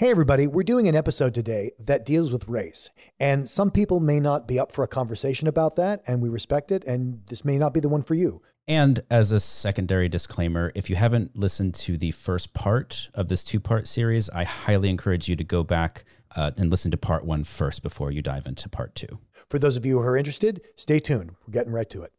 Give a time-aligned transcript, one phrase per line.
[0.00, 2.88] Hey, everybody, we're doing an episode today that deals with race.
[3.18, 6.72] And some people may not be up for a conversation about that, and we respect
[6.72, 8.40] it, and this may not be the one for you.
[8.66, 13.44] And as a secondary disclaimer, if you haven't listened to the first part of this
[13.44, 17.26] two part series, I highly encourage you to go back uh, and listen to part
[17.26, 19.18] one first before you dive into part two.
[19.50, 21.32] For those of you who are interested, stay tuned.
[21.46, 22.12] We're getting right to it.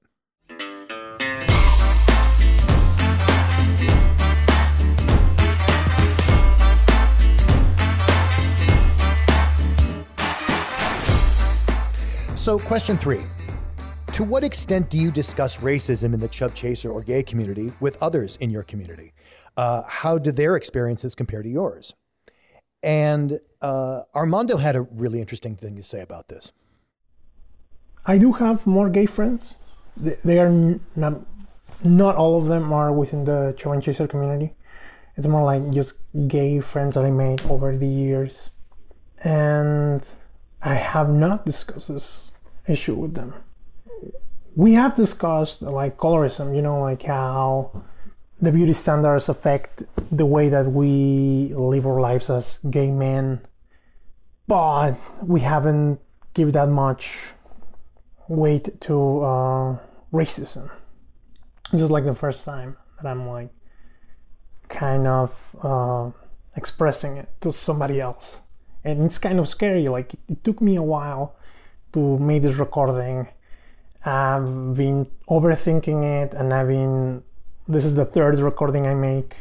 [12.41, 13.21] So, question three
[14.13, 18.01] To what extent do you discuss racism in the Chub Chaser or gay community with
[18.01, 19.14] others in your community?
[19.55, 21.93] Uh, how do their experiences compare to yours?
[22.81, 26.51] And uh, Armando had a really interesting thing to say about this.
[28.07, 29.57] I do have more gay friends.
[29.95, 30.50] They, are
[30.95, 31.21] not,
[31.83, 34.55] not all of them are within the Chub and Chaser community.
[35.16, 38.50] It's more like just gay friends that I made over the years.
[39.23, 40.03] And
[40.64, 42.31] I have not discussed this
[42.67, 43.34] issue with them.
[44.56, 47.84] We have discussed like colorism, you know, like how
[48.42, 53.42] the beauty standards affect the way that we live our lives as gay men,
[54.48, 56.00] but we haven't
[56.34, 57.32] given that much
[58.28, 59.78] weight to uh,
[60.12, 60.72] racism.
[61.72, 63.50] This is like the first time that I'm like
[64.70, 66.12] kind of uh,
[66.56, 68.42] expressing it to somebody else,
[68.84, 69.88] and it's kind of scary.
[69.88, 71.36] Like it took me a while
[71.94, 73.28] to make this recording.
[74.03, 77.23] I've been overthinking it and I've been
[77.67, 79.36] this is the third recording I make.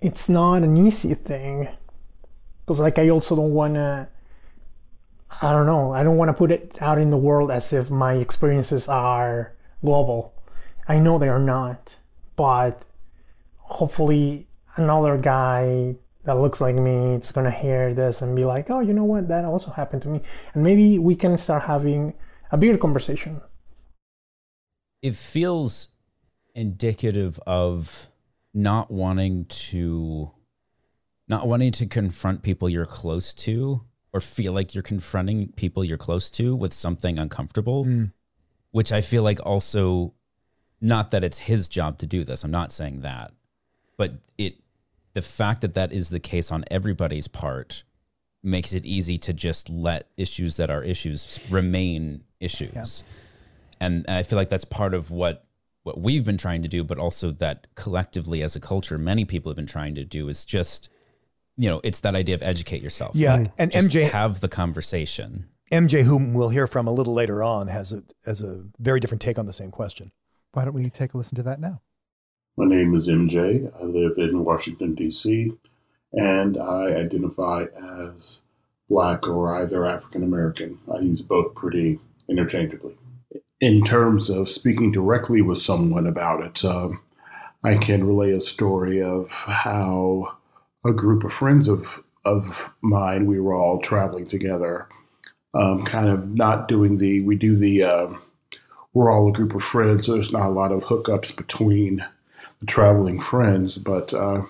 [0.00, 1.68] It's not an easy thing.
[2.64, 4.08] Because like I also don't wanna
[5.42, 8.14] I don't know, I don't wanna put it out in the world as if my
[8.14, 10.34] experiences are global.
[10.86, 11.96] I know they are not.
[12.36, 12.82] But
[13.58, 18.80] hopefully another guy that looks like me it's gonna hear this and be like oh
[18.80, 19.28] you know what?
[19.28, 20.20] That also happened to me.
[20.54, 22.14] And maybe we can start having
[22.50, 23.40] a bigger conversation.
[25.02, 25.88] It feels
[26.54, 28.08] indicative of
[28.54, 30.30] not wanting to
[31.26, 33.82] not wanting to confront people you're close to
[34.12, 38.12] or feel like you're confronting people you're close to with something uncomfortable mm.
[38.70, 40.14] which i feel like also
[40.80, 43.32] not that it's his job to do this i'm not saying that
[43.96, 44.54] but it
[45.14, 47.84] the fact that that is the case on everybody's part
[48.42, 53.02] makes it easy to just let issues that are issues remain issues.
[53.80, 53.86] Yeah.
[53.86, 55.46] And I feel like that's part of what
[55.84, 59.50] what we've been trying to do, but also that collectively as a culture, many people
[59.50, 60.88] have been trying to do is just,
[61.56, 63.14] you know, it's that idea of educate yourself.
[63.14, 65.46] Yeah, and just MJ have the conversation.
[65.70, 69.22] MJ, whom we'll hear from a little later on, has a has a very different
[69.22, 70.10] take on the same question.
[70.52, 71.82] Why don't we take a listen to that now?
[72.56, 73.68] My name is MJ.
[73.80, 75.52] I live in Washington, D.C.,
[76.12, 77.64] and I identify
[78.06, 78.44] as
[78.88, 80.78] Black or either African American.
[80.92, 81.98] I use both pretty
[82.28, 82.94] interchangeably.
[83.60, 87.02] In terms of speaking directly with someone about it, um,
[87.64, 90.36] I can relay a story of how
[90.84, 94.86] a group of friends of, of mine, we were all traveling together,
[95.54, 98.14] um, kind of not doing the, we do the, uh,
[98.92, 102.04] we're all a group of friends, so there's not a lot of hookups between
[102.66, 104.42] traveling friends, but uh,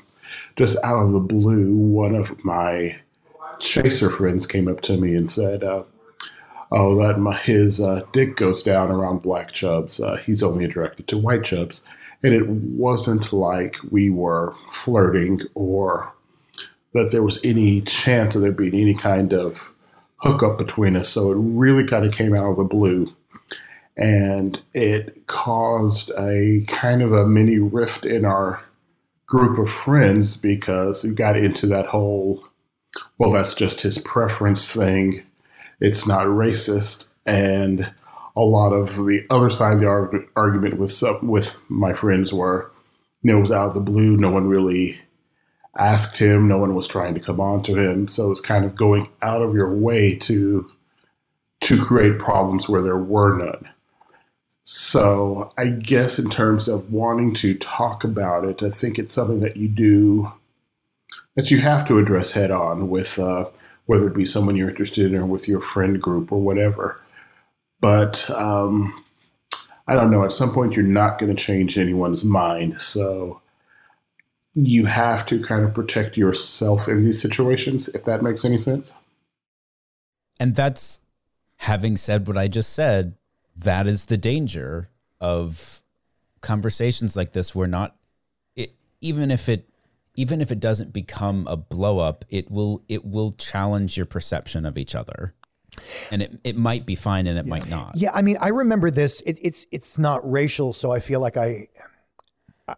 [0.57, 2.97] just out of the blue, one of my
[3.61, 5.83] chaser friends came up to me and said, uh,
[6.73, 10.01] "Oh, that my, his uh, dick goes down around black chubs.
[10.01, 11.85] Uh, he's only attracted to white chubs."
[12.23, 16.11] And it wasn't like we were flirting or
[16.95, 19.73] that there was any chance of there being any kind of
[20.17, 21.11] hookup between us.
[21.11, 23.13] So it really kind of came out of the blue
[23.97, 28.63] and it caused a kind of a mini rift in our
[29.27, 32.47] group of friends because we got into that whole
[33.19, 35.23] well that's just his preference thing.
[35.81, 37.07] It's not racist.
[37.27, 37.91] And
[38.37, 42.71] a lot of the other side of the argument with with my friends were
[43.23, 44.17] you know, it was out of the blue.
[44.17, 45.01] No one really
[45.79, 46.47] asked him.
[46.47, 48.07] No one was trying to come on to him.
[48.07, 50.71] So it's kind of going out of your way to
[51.63, 53.74] to create problems where there were none
[54.65, 59.41] so I guess in terms of wanting to talk about it, I think it's something
[59.41, 60.33] that you do
[61.37, 63.45] that you have to address head on with uh,
[63.85, 67.01] whether it be someone you're interested in or with your friend group or whatever.
[67.81, 69.05] But um,
[69.87, 70.25] I don't know.
[70.25, 73.43] At some point, you're not going to change anyone's mind, so
[74.55, 77.89] you have to kind of protect yourself in these situations.
[77.89, 78.95] If that makes any sense.
[80.41, 81.01] And that's
[81.59, 83.15] having said what I just said
[83.57, 84.91] that is the danger
[85.21, 85.83] of
[86.41, 87.97] conversations like this where not
[88.57, 89.69] it, even if it
[90.17, 94.65] even if it doesn't become a blow up, it will it will challenge your perception
[94.65, 95.35] of each other.
[96.13, 97.97] And it, it might be fine and it might not.
[97.97, 99.21] Yeah, I mean, I remember this.
[99.23, 101.67] It, it's it's not racial, so I feel like I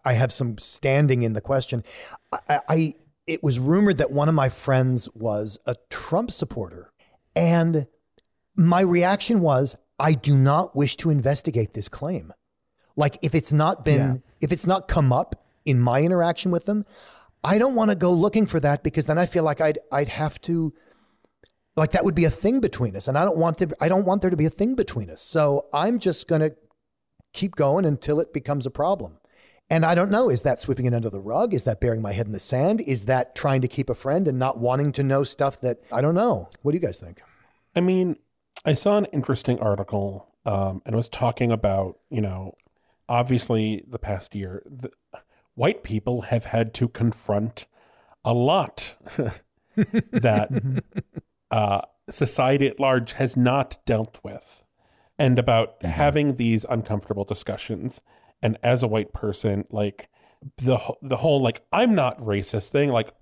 [0.04, 1.84] I have some standing in the question.
[2.48, 2.94] I, I
[3.26, 6.90] it was rumored that one of my friends was a Trump supporter,
[7.34, 7.86] and
[8.54, 12.32] my reaction was, I do not wish to investigate this claim.
[12.96, 14.16] Like if it's not been Yeah.
[14.40, 16.84] if it's not come up in my interaction with them,
[17.44, 20.08] I don't want to go looking for that because then I feel like I'd I'd
[20.08, 20.72] have to
[21.76, 24.04] like that would be a thing between us and I don't want to I don't
[24.06, 25.22] want there to be a thing between us.
[25.22, 26.54] So I'm just going to
[27.32, 29.18] keep going until it becomes a problem.
[29.68, 31.52] And I don't know is that sweeping it under the rug?
[31.52, 32.80] Is that burying my head in the sand?
[32.80, 36.00] Is that trying to keep a friend and not wanting to know stuff that I
[36.00, 36.48] don't know?
[36.62, 37.20] What do you guys think?
[37.74, 38.16] I mean,
[38.64, 42.54] I saw an interesting article, um, and it was talking about, you know,
[43.08, 44.90] obviously the past year, the,
[45.54, 47.66] white people have had to confront
[48.24, 48.94] a lot
[49.76, 50.84] that
[51.50, 54.64] uh, society at large has not dealt with,
[55.18, 58.00] and about having these uncomfortable discussions.
[58.42, 60.08] And as a white person, like
[60.58, 63.12] the the whole like I'm not racist thing, like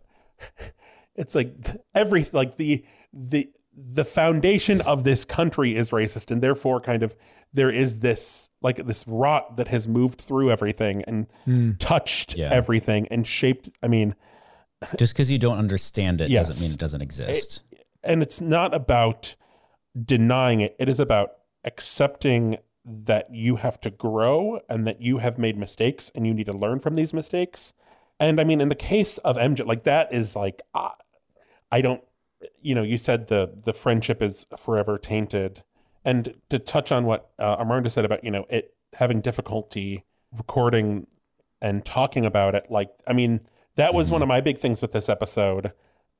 [1.14, 1.54] it's like
[1.94, 7.16] every like the the the foundation of this country is racist and therefore kind of
[7.52, 12.50] there is this like this rot that has moved through everything and touched Yeah.
[12.52, 14.14] everything and shaped i mean
[14.98, 16.48] Just because you don't understand it Yes.
[16.48, 17.62] doesn't mean it doesn't exist.
[18.02, 19.34] and it's not about
[20.04, 21.32] denying it it is about
[21.64, 26.46] accepting that you have to grow and that you have made mistakes and you need
[26.46, 27.72] to learn from these mistakes
[28.20, 30.90] and i mean in the case of mj like that is like uh,
[31.72, 32.02] i don't
[32.60, 35.62] you know you said the the friendship is forever tainted.
[36.06, 40.04] And to touch on what uh, Armando said about you know it having difficulty
[40.36, 41.06] recording
[41.60, 43.40] and talking about it like i mean
[43.76, 45.72] that was one of my big things with this episode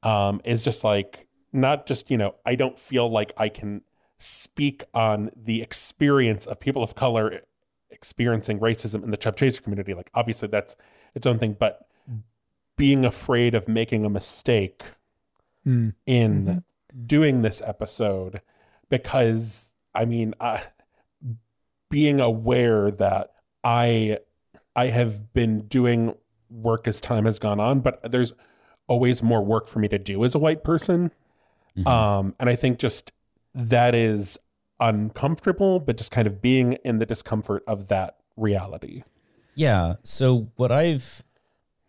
[0.03, 3.83] um is just like not just you know i don't feel like i can
[4.19, 7.43] speak on the experience of people of color
[7.91, 9.95] experiencing racism in the chub chaser community.
[9.95, 10.77] Like obviously that's
[11.15, 11.87] its own thing but
[12.77, 14.83] being afraid of making a mistake
[16.07, 16.65] in
[17.07, 18.41] doing this episode
[18.89, 20.61] because I mean, uh,
[21.91, 23.33] being aware that
[23.63, 24.19] I
[24.77, 26.15] I have been doing
[26.51, 28.33] work as time has gone on, but there's
[28.87, 31.11] always more work for me to do as a white person.
[31.87, 33.13] Um, and I think just
[33.55, 34.39] that is
[34.79, 39.03] uncomfortable, but just kind of being in the discomfort of that reality.
[39.55, 39.95] Yeah.
[40.03, 41.25] So what I've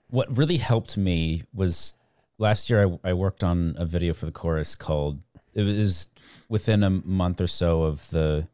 [0.09, 1.95] what really helped me was
[2.37, 5.19] last year I, I worked on a video for the chorus called
[5.53, 6.07] it was
[6.49, 8.47] within a month or so of the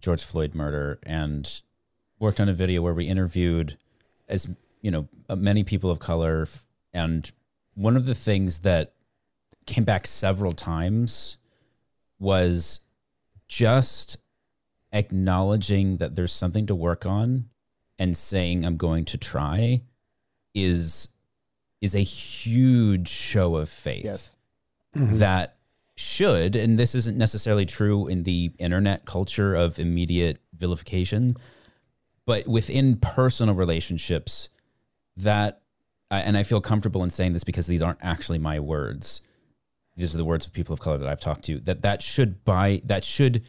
[0.00, 1.60] George Floyd murder and
[2.18, 3.76] worked on a video where we interviewed
[4.28, 4.48] as
[4.80, 6.48] you know uh, many people of color
[6.92, 7.30] and
[7.74, 8.94] one of the things that
[9.66, 11.36] came back several times
[12.18, 12.80] was
[13.48, 14.16] just
[14.92, 17.48] acknowledging that there's something to work on
[17.98, 19.82] and saying I'm going to try
[20.54, 21.08] is
[21.80, 24.36] is a huge show of faith Yes.
[24.96, 25.16] Mm-hmm.
[25.16, 25.56] that
[25.96, 31.34] should and this isn't necessarily true in the internet culture of immediate vilification
[32.26, 34.48] but within personal relationships
[35.16, 35.60] that
[36.10, 39.20] and I feel comfortable in saying this because these aren't actually my words
[39.96, 42.44] these are the words of people of color that I've talked to that that should
[42.44, 43.42] buy that should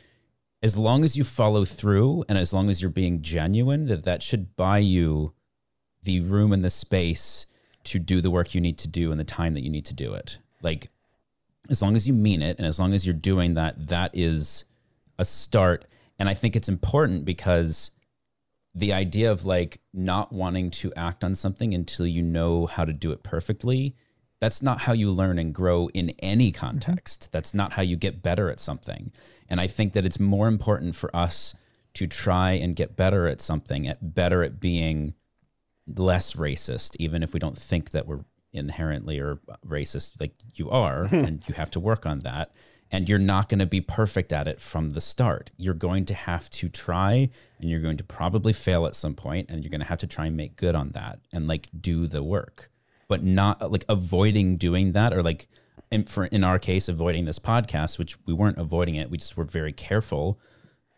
[0.62, 4.22] as long as you follow through and as long as you're being genuine that that
[4.22, 5.34] should buy you
[6.04, 7.46] the room and the space
[7.86, 9.94] to do the work you need to do and the time that you need to
[9.94, 10.38] do it.
[10.62, 10.90] Like
[11.70, 14.66] as long as you mean it and as long as you're doing that that is
[15.18, 15.86] a start.
[16.20, 17.92] And i think it's important because
[18.74, 22.94] the idea of like not wanting to act on something until you know how to
[22.94, 23.96] do it perfectly
[24.42, 26.66] that's not how you learn and grow in any mm-hmm.
[26.66, 27.32] context.
[27.32, 29.14] That's not how you get better at something.
[29.48, 31.56] And i think that it's more important for us
[31.94, 35.14] to try and get better at something at better at being
[35.96, 41.08] less racist even if we don't think that we're inherently or racist like you are
[41.08, 41.16] hmm.
[41.16, 42.52] and you have to work on that
[42.92, 45.50] and you're not going to be perfect at it from the start.
[45.56, 47.30] You're going to have to try
[47.60, 50.08] and you're going to probably fail at some point and you're going to have to
[50.08, 52.70] try and make good on that and like do the work.
[53.08, 55.48] But not like avoiding doing that or like
[55.90, 59.38] in, for in our case avoiding this podcast which we weren't avoiding it we just
[59.38, 60.38] were very careful.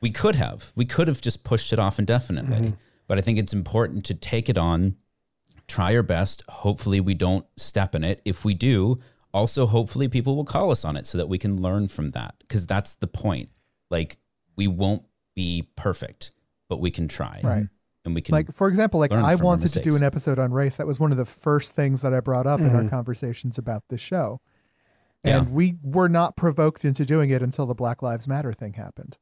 [0.02, 0.72] We could have.
[0.76, 2.76] We could have just pushed it off indefinitely mm-hmm.
[3.08, 4.96] But i think it's important to take it on
[5.68, 6.44] try your best.
[6.50, 8.22] Hopefully we don't step in it.
[8.26, 9.00] If we do
[9.34, 12.36] also hopefully people will call us on it so that we can learn from that
[12.40, 13.50] because that's the point.
[13.90, 14.18] Like
[14.56, 15.04] we won't
[15.36, 16.32] be perfect
[16.70, 17.40] but we can try.
[17.44, 17.68] Right.
[18.06, 20.76] and we can like for example like i wanted to do an episode on race
[20.76, 22.90] that was one of the first things that i brought up in our mm-hmm.
[22.90, 24.42] conversations about the show.
[25.24, 25.54] And Yeah.
[25.54, 29.18] we were not provoked into doing it until the black lives matter thing happened.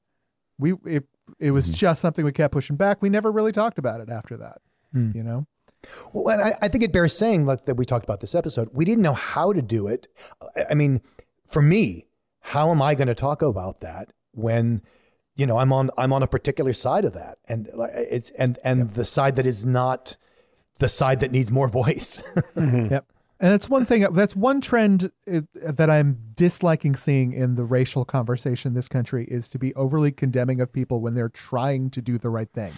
[0.58, 1.06] We it,
[1.40, 1.76] it was mm-hmm.
[1.76, 4.58] just something we kept pushing back we never really talked about it after that
[4.94, 5.12] hmm.
[5.14, 5.46] you know
[6.14, 8.70] Well, and I, I think it bears saying like that we talked about this episode.
[8.74, 10.08] We didn't know how to do it.
[10.56, 11.02] I- I mean,
[11.46, 12.08] for me,
[12.42, 14.82] how am I going to talk about that when,
[15.36, 18.60] you know, I'm on I'm on a particular side of that, and like it's and
[18.64, 20.18] and the side that is not
[20.80, 22.24] the side that needs more voice.
[22.56, 22.94] Mm-hmm.
[22.94, 23.06] Yep.
[23.42, 24.06] And that's one thing.
[24.14, 29.26] That's one trend uh, that I'm disliking seeing in the racial conversation in this country
[29.26, 32.72] is to be overly condemning of people when they're trying to do the right thing.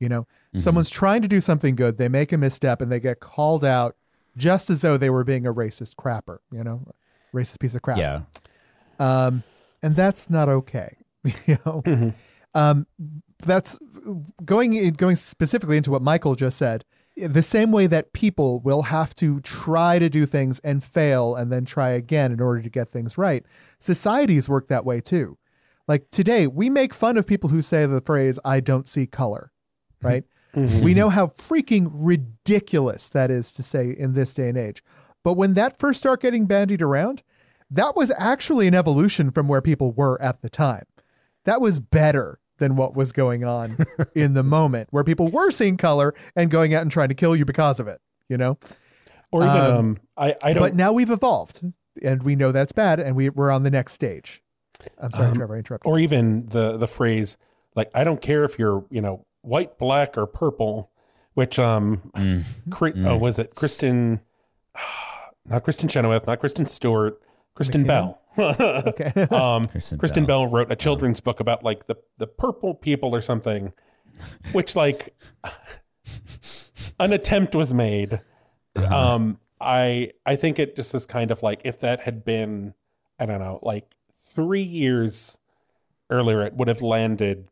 [0.00, 3.20] You know, someone's trying to do something good, they make a misstep, and they get
[3.20, 3.96] called out
[4.36, 6.38] just as though they were being a racist crapper.
[6.52, 6.86] You know,
[7.32, 7.96] racist piece of crap.
[7.96, 8.22] yeah
[8.98, 9.44] Um,
[9.82, 10.96] and that's not okay.
[11.46, 12.12] you know,
[12.54, 12.86] um,
[13.38, 13.78] that's
[14.44, 16.84] going going specifically into what Michael just said.
[17.16, 21.52] The same way that people will have to try to do things and fail and
[21.52, 23.44] then try again in order to get things right,
[23.78, 25.38] societies work that way too.
[25.86, 29.52] Like today, we make fun of people who say the phrase "I don't see color,"
[29.96, 30.06] mm-hmm.
[30.06, 30.24] right?
[30.54, 30.82] Mm-hmm.
[30.82, 34.82] We know how freaking ridiculous that is to say in this day and age.
[35.22, 37.22] But when that first started getting bandied around,
[37.70, 40.84] that was actually an evolution from where people were at the time.
[41.44, 43.76] That was better than what was going on
[44.14, 47.34] in the moment, where people were seeing color and going out and trying to kill
[47.34, 48.58] you because of it, you know?
[49.32, 51.62] Or even Um, um, I I don't But now we've evolved
[52.02, 54.42] and we know that's bad and we, we're on the next stage.
[54.98, 55.90] I'm sorry, Um, Trevor, I interrupted.
[55.90, 57.36] or even the the phrase
[57.74, 60.90] like I don't care if you're you know white, black, or purple,
[61.34, 62.12] which um,
[62.70, 64.20] Cri- oh, was it Kristen?
[65.46, 67.20] Not Kristin Chenoweth, not Kristen Stewart,
[67.54, 68.18] Kristen Bell.
[68.38, 69.12] Okay.
[69.30, 70.44] um, Kristen Kristen, Bell.
[70.44, 70.52] Bell.
[70.52, 73.72] wrote a children's book about like the the purple people or something,
[74.52, 75.14] which like
[76.98, 78.20] an attempt was made.
[78.76, 82.74] Um, I I think it just is kind of like if that had been
[83.18, 85.38] I don't know like three years
[86.10, 87.48] earlier, it would have landed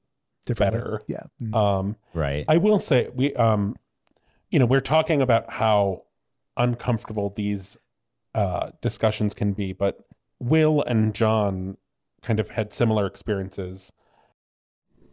[0.56, 1.00] better.
[1.06, 1.22] yeah.
[1.54, 3.76] Um, right I will say we um
[4.50, 6.02] you know we're talking about how
[6.56, 7.76] uncomfortable these
[8.34, 10.04] uh discussions can be but
[10.42, 11.76] Will and John
[12.20, 13.92] kind of had similar experiences.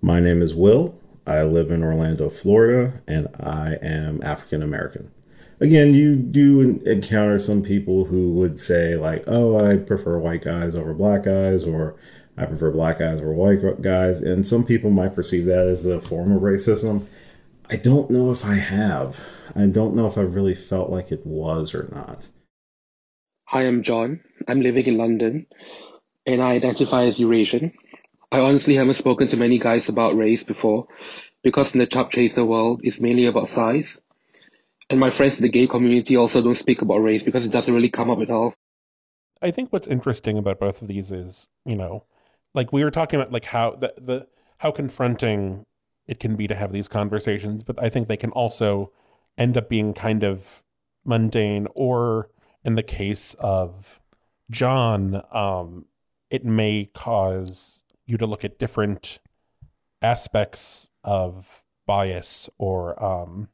[0.01, 0.99] My name is Will.
[1.27, 5.11] I live in Orlando, Florida, and I am African American.
[5.59, 10.73] Again, you do encounter some people who would say, like, oh, I prefer white guys
[10.73, 11.95] over black guys, or
[12.35, 14.21] I prefer black guys over white guys.
[14.21, 17.05] And some people might perceive that as a form of racism.
[17.69, 19.23] I don't know if I have.
[19.55, 22.29] I don't know if I really felt like it was or not.
[23.51, 24.19] Hi, I'm John.
[24.47, 25.47] I'm living in London
[26.23, 27.73] and I identify as Eurasian.
[28.31, 30.85] I honestly haven't spoken to many guys about race before
[31.41, 34.03] because in the chub chaser world, it's mainly about size.
[34.91, 37.73] And my friends in the gay community also don't speak about race because it doesn't
[37.73, 38.53] really come up at all.
[39.41, 42.05] I think what's interesting about both of these is, you know,
[42.53, 44.27] like we were talking about like how the, the
[44.59, 45.65] how confronting
[46.05, 48.91] it can be to have these conversations, but I think they can also
[49.39, 50.63] end up being kind of
[51.03, 52.29] mundane or
[52.63, 53.99] in the case of
[54.51, 55.85] John, um,
[56.29, 59.19] it may cause you to look at different
[60.01, 63.49] aspects of bias or um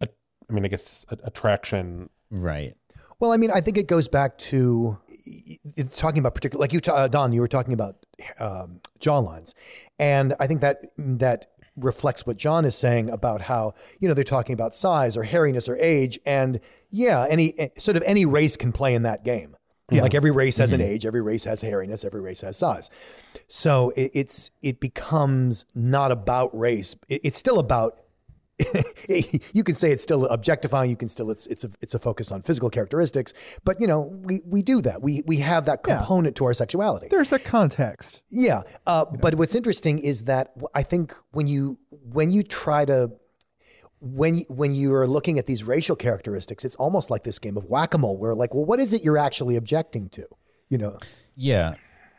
[0.00, 0.08] a,
[0.48, 2.10] I mean I guess a- attraction.
[2.30, 2.74] Right.
[3.20, 4.98] Well, I mean, I think it goes back to
[5.94, 8.04] talking about particular, like you, uh, Don, you were talking about
[8.38, 9.54] um, jawlines,
[9.98, 14.24] and I think that that reflects what John is saying about how you know they're
[14.24, 18.56] talking about size or hairiness or age, and yeah, any eh, sort of any race
[18.56, 19.56] can play in that game.
[19.90, 20.02] Yeah.
[20.02, 22.88] Like every race has an age, every race has hairiness, every race has size.
[23.48, 26.96] So it, it's it becomes not about race.
[27.08, 27.98] It, it's still about
[29.52, 30.88] you can say it's still objectifying.
[30.90, 33.32] You can still it's it's a it's a focus on physical characteristics.
[33.64, 35.02] But you know we we do that.
[35.02, 35.96] We we have that Yeah.
[35.98, 37.08] component to our sexuality.
[37.10, 38.22] There's a context.
[38.30, 38.62] Yeah.
[38.86, 43.10] Uh, But what's interesting is that I think when you when you try to
[44.00, 47.56] when you, when you are looking at these racial characteristics, it's almost like this game
[47.56, 50.26] of whack a mole, where like, well, what is it you're actually objecting to?
[50.68, 50.98] You know.
[51.36, 51.74] Yeah.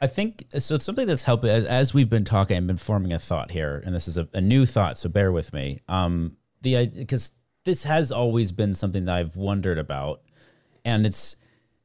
[0.06, 0.78] I think so.
[0.78, 3.96] Something that's helped as, as we've been talking, I've been forming a thought here, and
[3.96, 5.80] this is a, a new thought, so bear with me.
[5.90, 7.32] Um, the because
[7.64, 10.22] this has always been something that I've wondered about,
[10.86, 11.38] and it's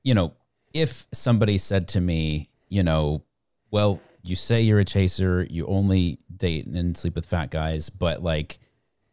[0.02, 0.34] you know
[0.74, 3.24] if somebody said to me, you know,
[3.70, 8.22] well, you say you're a chaser, you only date and sleep with fat guys, but
[8.22, 8.58] like,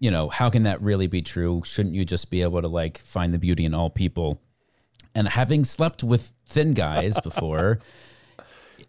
[0.02, 1.62] you know, how can that really be true?
[1.64, 4.42] Shouldn't you just be able to like find the beauty in all people?
[5.16, 7.80] And having slept with thin guys before,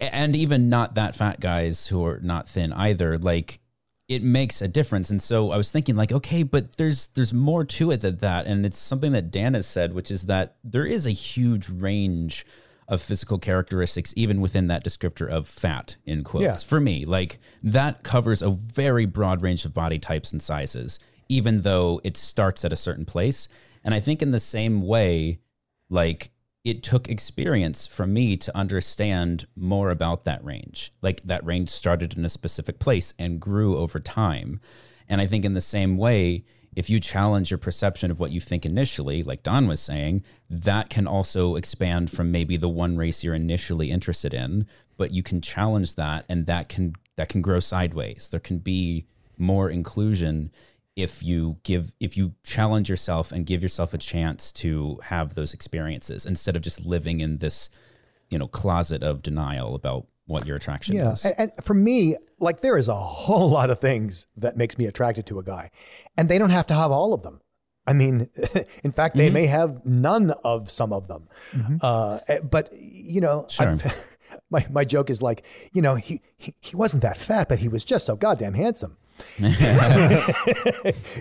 [0.00, 3.60] and even not that fat guys who are not thin either, like
[4.08, 5.10] it makes a difference.
[5.10, 8.46] And so I was thinking like, okay, but there's there's more to it than that.
[8.46, 12.46] And it's something that Dan has said, which is that there is a huge range
[12.88, 16.42] of physical characteristics even within that descriptor of fat in quotes.
[16.42, 16.54] Yeah.
[16.54, 21.60] For me, like that covers a very broad range of body types and sizes, even
[21.62, 23.46] though it starts at a certain place.
[23.84, 25.38] And I think in the same way,
[25.90, 26.30] like
[26.68, 30.92] it took experience from me to understand more about that range.
[31.02, 34.60] Like that range started in a specific place and grew over time.
[35.08, 36.44] And I think in the same way,
[36.76, 40.90] if you challenge your perception of what you think initially, like Don was saying, that
[40.90, 45.40] can also expand from maybe the one race you're initially interested in, but you can
[45.40, 48.28] challenge that and that can that can grow sideways.
[48.30, 49.06] There can be
[49.36, 50.52] more inclusion
[50.98, 55.54] if you give if you challenge yourself and give yourself a chance to have those
[55.54, 57.70] experiences instead of just living in this
[58.30, 61.24] you know closet of denial about what your attraction Yeah, is.
[61.24, 64.84] and, and for me, like there is a whole lot of things that makes me
[64.86, 65.70] attracted to a guy,
[66.16, 67.40] and they don't have to have all of them.
[67.86, 68.28] I mean,
[68.84, 71.28] in fact, they may have none of some of them.
[71.80, 73.78] Uh, eh, but you know, Sure.
[74.50, 77.68] My my joke is like, you know, he, he he wasn't that fat, but he
[77.68, 78.98] was just so goddamn handsome.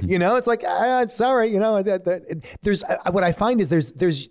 [0.04, 3.62] you know, it's like ah, I'm sorry, you know, that, that, there's what I find
[3.62, 4.30] is there's there's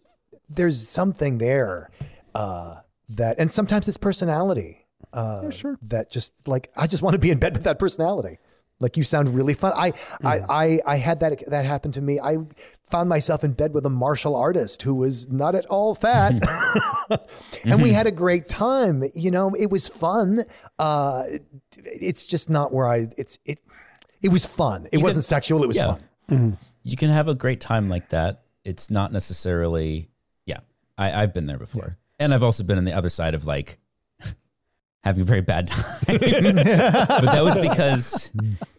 [0.49, 1.91] there's something there
[2.35, 2.77] uh,
[3.11, 4.87] that, and sometimes it's personality.
[5.13, 5.79] Uh, sure.
[5.83, 8.39] That just like I just want to be in bed with that personality.
[8.79, 9.73] Like you sound really fun.
[9.75, 12.21] I, I, I, I had that that happen to me.
[12.21, 12.37] I
[12.91, 16.35] found myself in bed with a martial artist who was not at all fat,
[17.65, 19.05] and we had a great time.
[19.15, 20.45] You know, it was fun.
[20.79, 21.23] Uh,
[21.77, 23.09] it's just not where I.
[23.17, 23.59] It's it.
[24.23, 24.89] It was fun.
[24.93, 25.63] It wasn't sexual.
[25.63, 25.97] It was yeah.
[26.29, 26.59] fun.
[26.83, 28.43] you can have a great time like that.
[28.65, 30.09] It's not necessarily,
[30.47, 30.61] yeah.
[30.99, 33.79] I, I've been there before, and I've also been on the other side of like
[35.05, 35.85] having a very bad time.
[36.07, 38.31] but that was because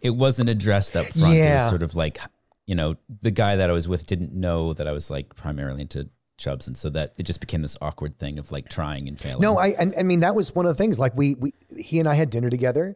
[0.02, 1.34] it wasn't addressed up front.
[1.34, 1.62] It Yeah.
[1.62, 2.18] was sort of like,
[2.68, 5.80] you know, the guy that I was with didn't know that I was like primarily
[5.80, 9.18] into chubs, and so that it just became this awkward thing of like trying and
[9.18, 9.40] failing.
[9.40, 10.98] No, I I mean that was one of the things.
[10.98, 12.94] Like we, we he and I had dinner together.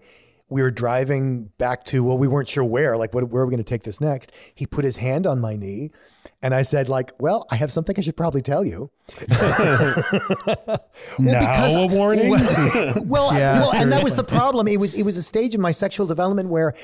[0.51, 2.99] We were driving back to well, we weren't sure where.
[2.99, 4.31] Like, what, where are we going to take this next?
[4.55, 5.91] He put his hand on my knee,
[6.43, 8.91] and I said, like, well, I have something I should probably tell you.
[11.19, 12.29] now a warning.
[12.29, 14.69] Well, well, Yeah, well, and that was the problem.
[14.69, 16.75] It was it was a stage of my sexual development where,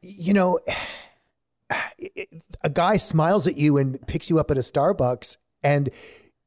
[0.00, 0.58] you know,
[2.64, 5.90] a guy smiles at you and picks you up at a Starbucks, and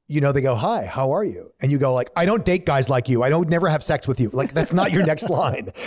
[0.07, 2.65] you know they go, "Hi, how are you?" And you go like, "I don't date
[2.65, 3.23] guys like you.
[3.23, 5.71] I don't never have sex with you." Like that's not your next line.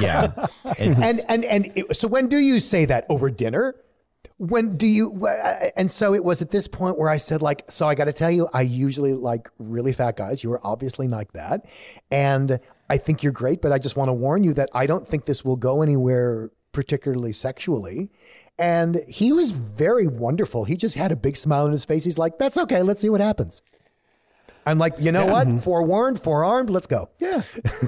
[0.00, 0.32] yeah,
[0.78, 3.76] it's, and and and it, so when do you say that over dinner?
[4.38, 5.26] When do you?
[5.26, 8.04] Uh, and so it was at this point where I said, like, so I got
[8.04, 10.44] to tell you, I usually like really fat guys.
[10.44, 11.64] You are obviously like that,
[12.10, 13.62] and I think you're great.
[13.62, 16.50] But I just want to warn you that I don't think this will go anywhere,
[16.76, 18.10] particularly sexually.
[18.58, 20.64] And he was very wonderful.
[20.64, 22.04] He just had a big smile on his face.
[22.04, 22.82] He's like, "That's okay.
[22.82, 23.62] Let's see what happens."
[24.66, 25.62] I'm like, you know what?
[25.62, 26.70] Forewarned, forearmed.
[26.70, 27.08] Let's go.
[27.18, 27.42] Yeah,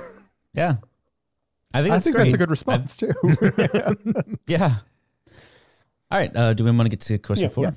[0.55, 0.77] yeah.
[1.75, 3.13] I think I that's think that's a good response too.
[4.47, 4.77] Yeah.
[6.11, 6.35] All right.
[6.35, 7.65] Uh, do we want to get to question Yeah, four?
[7.65, 7.71] yeah.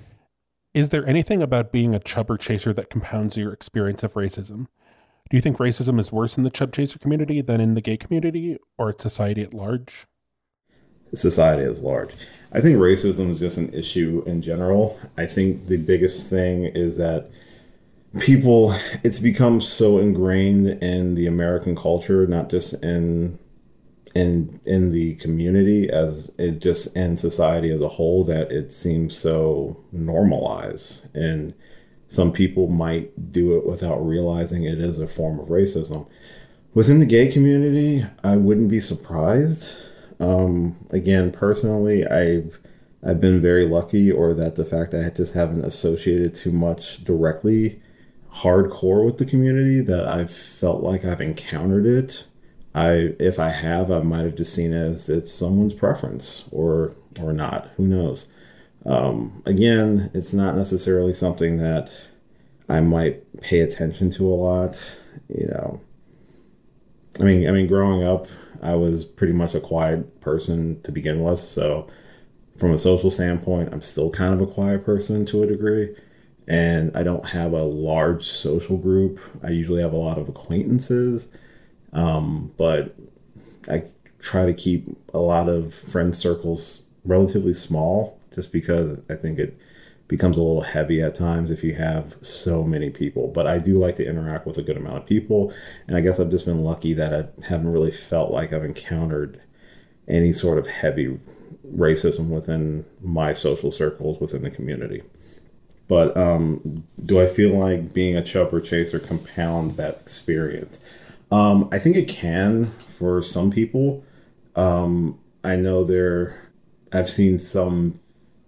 [0.73, 4.67] Is there anything about being a chubber chaser that compounds your experience of racism?
[5.29, 7.97] Do you think racism is worse in the chub chaser community than in the gay
[7.97, 10.07] community or society at large?
[11.13, 12.13] Society is large.
[12.53, 14.99] I think racism is just an issue in general.
[15.17, 17.29] I think the biggest thing is that
[18.19, 23.39] people, it's become so ingrained in the American culture, not just in
[24.15, 29.17] in in the community as it just in society as a whole that it seems
[29.17, 31.53] so normalized and
[32.07, 36.07] some people might do it without realizing it is a form of racism
[36.73, 39.77] within the gay community i wouldn't be surprised
[40.21, 42.59] um, again, personally, I've
[43.03, 47.03] I've been very lucky, or that the fact that I just haven't associated too much
[47.03, 47.81] directly
[48.35, 52.25] hardcore with the community that I've felt like I've encountered it.
[52.75, 56.95] I if I have, I might have just seen it as it's someone's preference or
[57.19, 57.71] or not.
[57.77, 58.27] Who knows?
[58.85, 61.91] Um, again, it's not necessarily something that
[62.69, 64.97] I might pay attention to a lot.
[65.29, 65.81] You know,
[67.19, 68.27] I mean, I mean, growing up,
[68.61, 71.39] I was pretty much a quiet person to begin with.
[71.39, 71.87] So,
[72.57, 75.95] from a social standpoint, I'm still kind of a quiet person to a degree.
[76.47, 79.19] And I don't have a large social group.
[79.43, 81.27] I usually have a lot of acquaintances.
[81.93, 82.95] Um, but
[83.69, 83.83] I
[84.19, 89.57] try to keep a lot of friend circles relatively small just because I think it
[90.11, 93.29] becomes a little heavy at times if you have so many people.
[93.29, 95.53] But I do like to interact with a good amount of people.
[95.87, 99.41] And I guess I've just been lucky that I haven't really felt like I've encountered
[100.09, 101.17] any sort of heavy
[101.65, 105.01] racism within my social circles within the community.
[105.87, 111.17] But um, do I feel like being a chubber chaser compounds that experience?
[111.31, 114.03] Um, I think it can for some people.
[114.57, 116.51] Um, I know there,
[116.91, 117.93] I've seen some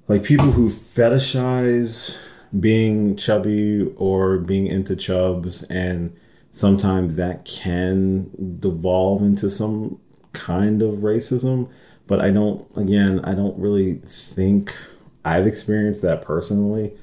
[0.07, 2.19] like people who fetishize
[2.59, 6.15] being chubby or being into chubs, and
[6.51, 9.99] sometimes that can devolve into some
[10.33, 11.69] kind of racism.
[12.05, 14.75] But I don't, again, I don't really think
[15.23, 16.93] I've experienced that personally.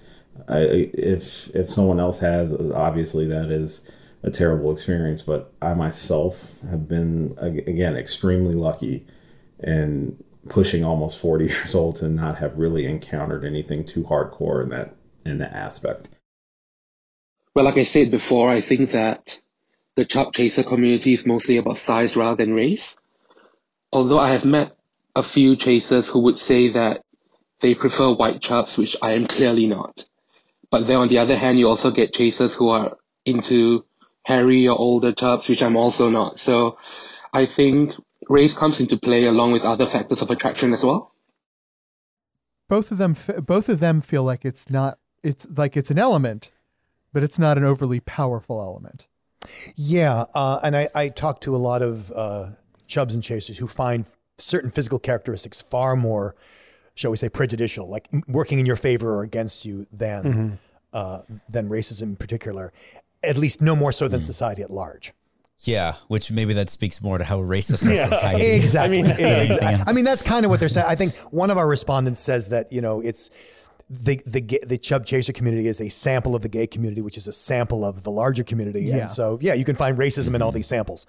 [0.49, 3.91] I, if if someone else has, obviously that is
[4.23, 5.23] a terrible experience.
[5.23, 9.07] But I myself have been again extremely lucky
[9.59, 14.71] and pushing almost 40 years old to not have really encountered anything too hardcore in
[14.71, 16.09] that in that aspect.
[17.55, 19.41] Well, like I said before, I think that
[19.97, 22.97] the chub chaser community is mostly about size rather than race.
[23.93, 24.73] Although I have met
[25.15, 27.03] a few chasers who would say that
[27.61, 30.05] they prefer white chubs, which I am clearly not.
[30.71, 33.85] But then on the other hand, you also get chasers who are into
[34.23, 36.39] hairy or older chubs, which I'm also not.
[36.39, 36.79] So
[37.33, 37.93] I think
[38.31, 41.13] race comes into play along with other factors of attraction as well.
[42.69, 44.99] Both of them, both of them feel like it's not.
[45.23, 46.53] It's like it's an element,
[47.13, 49.09] but it's not an overly powerful element.
[49.75, 52.51] Yeah, uh, and I, I talk to a lot of uh,
[52.87, 54.07] chubs and chasers who find
[54.39, 56.37] certain physical characteristics far more,
[56.95, 60.55] shall we say, prejudicial, like working in your favor or against you than mm-hmm.
[60.93, 62.73] uh, than racism in particular.
[63.23, 64.25] At least no more so than mm.
[64.25, 65.13] society at large.
[65.65, 69.01] Yeah, which maybe that speaks more to how racist our yeah, society exactly.
[69.01, 69.05] is.
[69.05, 69.85] I mean, exactly.
[69.87, 70.87] I mean, that's kind of what they're saying.
[70.89, 73.31] I think one of our respondents says that you know it's
[73.91, 77.27] the the the chub chaser community is a sample of the gay community, which is
[77.27, 78.83] a sample of the larger community.
[78.83, 78.97] Yeah.
[78.99, 80.37] And so, yeah, you can find racism mm-hmm.
[80.37, 81.07] in all these samples.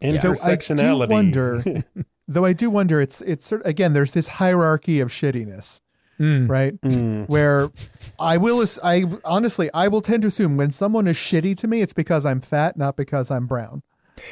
[0.00, 1.02] Intersectionality.
[1.02, 1.84] I do wonder,
[2.28, 3.00] though, I do wonder.
[3.00, 3.92] It's it's sort of, again.
[3.92, 5.80] There's this hierarchy of shittiness.
[6.18, 6.48] Mm.
[6.48, 7.28] Right, mm.
[7.28, 7.70] where
[8.18, 11.82] I will, I honestly, I will tend to assume when someone is shitty to me,
[11.82, 13.82] it's because I'm fat, not because I'm brown.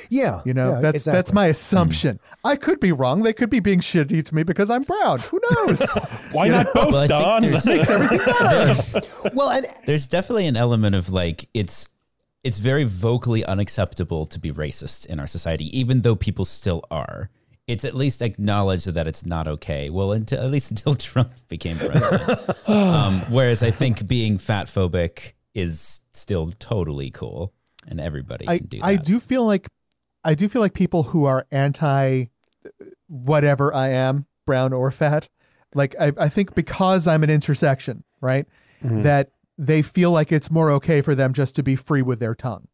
[0.08, 1.18] Yeah, you know yeah, that's exactly.
[1.18, 2.16] that's my assumption.
[2.16, 2.36] Mm.
[2.44, 3.22] I could be wrong.
[3.22, 5.20] They could be being shitty to me because I'm brown.
[5.20, 5.82] Who knows?
[6.32, 7.50] Why not both, well, Don?
[7.50, 9.30] Makes everything better.
[9.34, 11.88] well, and there's definitely an element of like it's
[12.42, 17.30] it's very vocally unacceptable to be racist in our society, even though people still are.
[17.66, 19.88] It's at least acknowledged that it's not okay.
[19.88, 22.68] Well, until, at least until Trump became president.
[22.68, 27.52] um, whereas I think being fat phobic is still totally cool
[27.88, 28.86] and everybody I, can do that.
[28.86, 29.68] I do feel like
[30.24, 32.26] I do feel like people who are anti
[33.08, 35.28] whatever I am, brown or fat,
[35.74, 38.46] like I, I think because I'm an intersection, right?
[38.82, 39.02] Mm-hmm.
[39.02, 42.34] That they feel like it's more okay for them just to be free with their
[42.34, 42.68] tongue.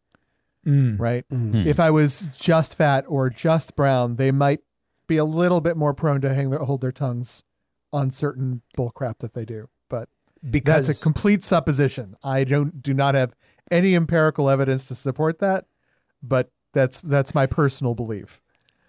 [0.66, 1.00] Mm.
[1.00, 1.24] Right?
[1.30, 1.66] Mm.
[1.66, 4.60] If I was just fat or just brown, they might
[5.10, 7.44] be a little bit more prone to hang their, hold their tongues
[7.92, 9.68] on certain bullcrap that they do.
[9.90, 10.08] But
[10.48, 12.16] because that's a complete supposition.
[12.24, 13.34] I don't do not have
[13.70, 15.66] any empirical evidence to support that,
[16.22, 18.40] but that's that's my personal belief.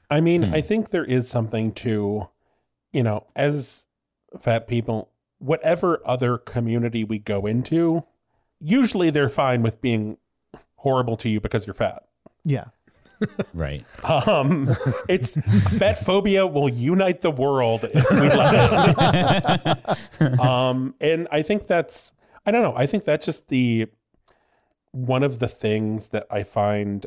[0.10, 0.54] I mean, hmm.
[0.54, 2.30] I think there is something to,
[2.94, 3.88] you know, as
[4.40, 8.04] fat people, whatever other community we go into,
[8.60, 10.18] usually they're fine with being
[10.78, 12.04] horrible to you because you're fat.
[12.44, 12.66] Yeah.
[13.54, 13.86] Right.
[14.04, 14.76] Um,
[15.08, 15.38] it's
[15.78, 19.80] fat phobia will unite the world if we let
[20.20, 20.40] it.
[20.40, 22.14] um, and I think that's
[22.46, 22.74] I don't know.
[22.76, 23.88] I think that's just the
[24.92, 27.06] one of the things that I find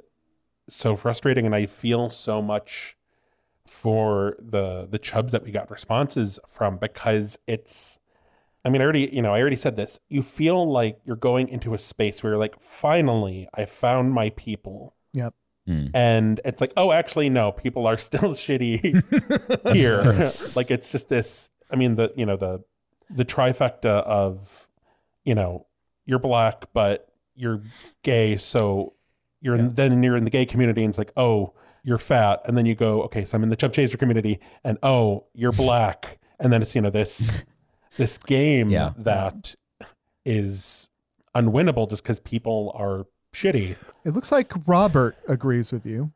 [0.68, 2.96] so frustrating, and I feel so much
[3.66, 7.98] for the the chubs that we got responses from because it's
[8.64, 9.98] I mean, I already, you know, I already said this.
[10.08, 14.30] You feel like you're going into a space where you're like, finally, I found my
[14.30, 14.94] people.
[15.12, 15.34] Yep.
[15.68, 15.90] Mm.
[15.94, 20.02] And it's like, oh, actually, no, people are still shitty here.
[20.56, 21.50] like it's just this.
[21.70, 22.62] I mean, the you know the
[23.10, 24.68] the trifecta of,
[25.24, 25.66] you know,
[26.04, 27.62] you're black, but you're
[28.02, 28.94] gay, so
[29.40, 29.62] you're yeah.
[29.62, 32.66] in, then you're in the gay community, and it's like, oh, you're fat, and then
[32.66, 36.52] you go, okay, so I'm in the chub chaser community, and oh, you're black, and
[36.52, 37.44] then it's you know this
[37.96, 38.92] this game yeah.
[38.96, 39.54] that
[40.24, 40.90] is
[41.34, 43.76] unwinnable just because people are shitty.
[44.04, 46.12] It looks like Robert agrees with you.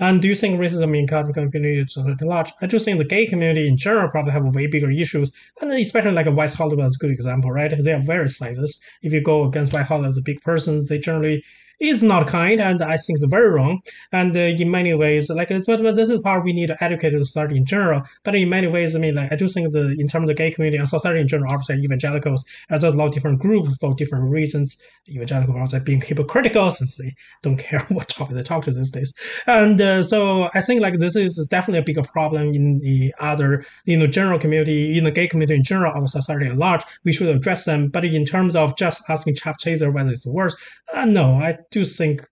[0.00, 2.52] And do you think racism in Catholic community is large?
[2.60, 6.12] I do think the gay community in general probably have way bigger issues, and especially
[6.12, 7.74] like a West Hollywood is a good example, right?
[7.82, 8.80] They are very sizes.
[9.02, 11.42] If you go against White Hollywood as a big person, they generally
[11.80, 13.80] is not kind, and I think it's very wrong.
[14.12, 17.24] And uh, in many ways, like, but, but this is part we need to the
[17.24, 18.02] society in general.
[18.24, 20.34] But in many ways, I mean, like, I do think the in terms of the
[20.34, 23.76] gay community and society in general, obviously evangelicals, as there's a lot of different groups
[23.80, 24.80] for different reasons.
[25.08, 29.14] Evangelicals also being hypocritical since they don't care what topic they talk to these days.
[29.46, 33.64] And uh, so I think like this is definitely a bigger problem in the other,
[33.84, 36.82] you know, general community, in the gay community in general, our society at large.
[37.04, 37.88] We should address them.
[37.88, 40.56] But in terms of just asking Chap Chaser whether it's worse,
[40.94, 42.26] uh, no, I do think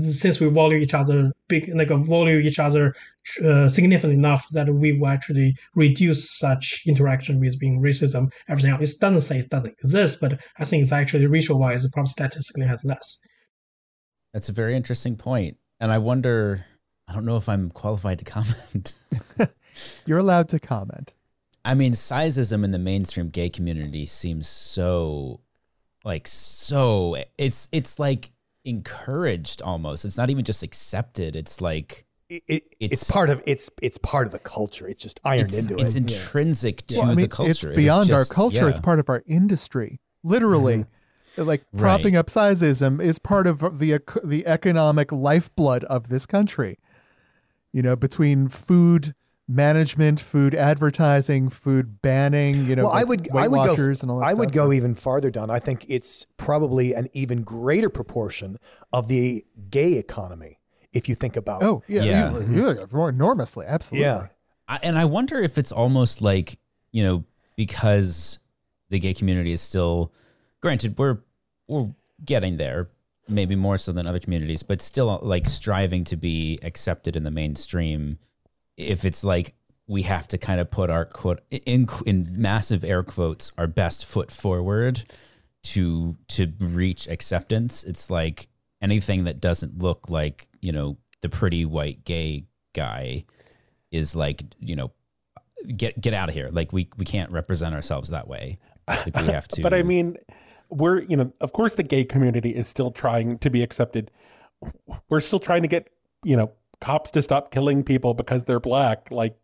[0.00, 2.94] since we value each other big like value each other
[3.44, 8.30] uh, significant enough that we will actually reduce such interaction with being racism.
[8.48, 11.88] Everything else it doesn't say it doesn't exist but i think it's actually ratio wise
[11.90, 13.20] probably statistically has less.
[14.34, 16.66] That's a very interesting point and i wonder
[17.08, 18.92] i don't know if i'm qualified to comment.
[20.06, 21.14] You're allowed to comment.
[21.64, 25.40] I mean sizeism in the mainstream gay community seems so
[26.04, 28.32] like so it's it's like
[28.64, 30.04] encouraged almost.
[30.04, 31.36] It's not even just accepted.
[31.36, 34.86] It's like it, it, it's, it's, part of it's it's part of the culture.
[34.86, 36.04] It's just ironed it's, into it's it.
[36.04, 36.96] It's intrinsic yeah.
[36.96, 37.68] to well, I mean, the culture.
[37.68, 38.70] It's beyond it just, our culture yeah.
[38.70, 40.00] it's part of our industry.
[40.22, 40.78] Literally.
[41.36, 41.44] Mm-hmm.
[41.44, 42.20] like propping right.
[42.20, 46.78] up sizeism is part of the the economic lifeblood of this country.
[47.72, 49.14] You know between food
[49.48, 52.66] management, food advertising, food banning.
[52.66, 54.28] You know, well, like I would, Weight I would Watchers go, and all that I
[54.30, 54.38] stuff.
[54.40, 55.50] would go even farther down.
[55.50, 58.58] I think it's probably an even greater proportion
[58.92, 60.58] of the gay economy.
[60.92, 62.30] If you think about, Oh yeah, Yeah.
[62.32, 63.08] you- you- mm-hmm.
[63.08, 64.06] enormously, absolutely.
[64.06, 64.28] yeah,
[64.68, 66.58] I, and I wonder if it's almost like
[66.92, 67.24] you know
[67.56, 68.38] because
[68.88, 70.12] the gay community is still,
[70.62, 71.18] granted, we're
[71.66, 71.88] we're
[72.24, 72.88] getting there,
[73.28, 77.30] maybe more so than other communities, but still like striving to be accepted in the
[77.30, 78.18] mainstream.
[78.78, 79.54] If it's like
[79.86, 84.06] we have to kind of put our quote in in massive air quotes our best
[84.06, 85.04] foot forward
[85.64, 87.84] to to reach acceptance.
[87.84, 88.48] It's like
[88.80, 93.24] anything that doesn't look like you know the pretty white gay guy
[93.90, 94.92] is like you know
[95.76, 99.26] get get out of here like we we can't represent ourselves that way like we
[99.26, 100.16] have to But I mean,
[100.68, 104.10] we're you know, of course, the gay community is still trying to be accepted.
[105.08, 105.88] We're still trying to get
[106.24, 109.10] you know cops to stop killing people because they're black.
[109.10, 109.36] Like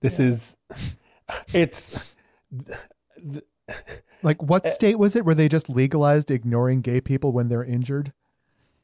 [0.00, 0.56] this is,
[1.52, 2.14] it's
[4.22, 8.12] Like, what state was it where they just legalized ignoring gay people when they're injured?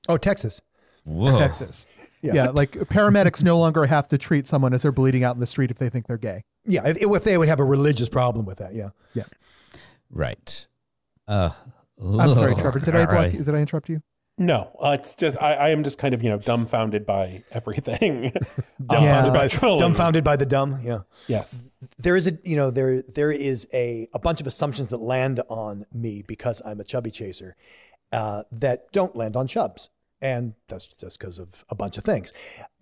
[0.09, 0.61] oh Texas,
[1.05, 1.87] whoa Texas.
[2.21, 2.35] Yeah.
[2.35, 2.51] Yeah.
[2.51, 5.71] like paramedics no longer have to treat someone as they're bleeding out in the street
[5.71, 6.43] if they think they're gay.
[6.67, 6.87] yeah.
[6.87, 8.91] If, if they would have a religious problem with that, yeah.
[9.15, 9.25] Yeah.
[10.11, 10.67] Right
[11.27, 11.51] uh
[11.99, 12.81] I'm sorry, Trevor.
[12.81, 13.33] Did I block right.
[13.33, 13.45] you?
[13.45, 14.03] Did I interrupt you?
[14.39, 14.77] No.
[14.83, 18.33] Uh, it's just I, I am just kind of you know dumbfounded by everything.
[18.85, 21.01] Dumbfounded, Uh, by, dumbfounded by the dumb, yeah.
[21.29, 21.65] Yes.
[21.99, 25.41] there is a you know there there is a a bunch of assumptions that land
[25.49, 27.57] on me because I'm a chubby chaser
[28.13, 32.33] uh, that don't land on chubs, and that's just because of a bunch of things.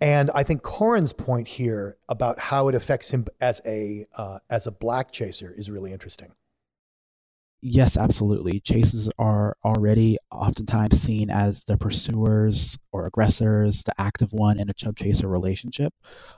[0.01, 4.67] And I think Corin's point here about how it affects him as a uh, as
[4.67, 6.33] a black chaser is really interesting.
[7.65, 8.59] Yes, absolutely.
[8.59, 14.73] Chases are already oftentimes seen as the pursuers or aggressors, the active one in a
[14.73, 15.93] chub chaser relationship.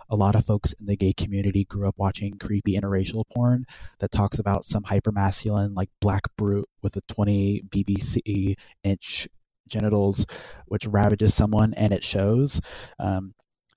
[0.08, 3.66] A lot of folks in the gay community grew up watching creepy interracial porn
[4.00, 9.28] that talks about some hypermasculine, like black brute with a 20 BBC inch
[9.68, 10.28] genitals,
[10.68, 12.62] which ravages someone and it shows.
[13.00, 13.35] Um,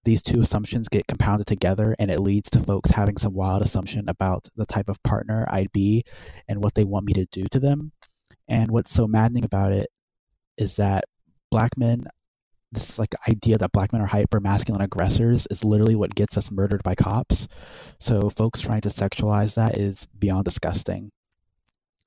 [0.09, 4.09] these two assumptions get compounded together and it leads to folks having some wild assumption
[4.09, 6.03] about the type of partner I'd be
[6.49, 7.93] and what they want me to do to them.
[8.49, 9.89] And what's so maddening about it
[10.57, 11.05] is that
[11.51, 12.07] black men,
[12.73, 16.51] this like idea that black men are hyper masculine aggressors is literally what gets us
[16.51, 17.47] murdered by cops.
[18.01, 21.11] So folks trying to sexualize that is beyond disgusting.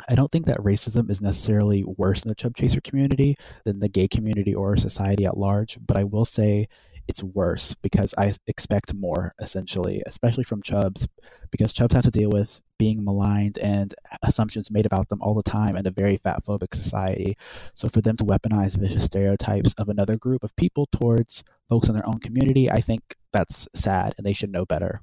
[0.10, 3.90] I don't think that racism is necessarily worse in the chub chaser community than the
[3.90, 6.66] gay community or society at large, but I will say
[7.12, 11.08] it's worse because I expect more, essentially, especially from chubs,
[11.52, 13.94] because chubs have to deal with being maligned and
[14.24, 17.36] assumptions made about them all the time in a very fat phobic society.
[17.76, 21.94] So for them to weaponize vicious stereotypes of another group of people towards folks in
[21.96, 25.02] their own community, I think that's sad and they should know better.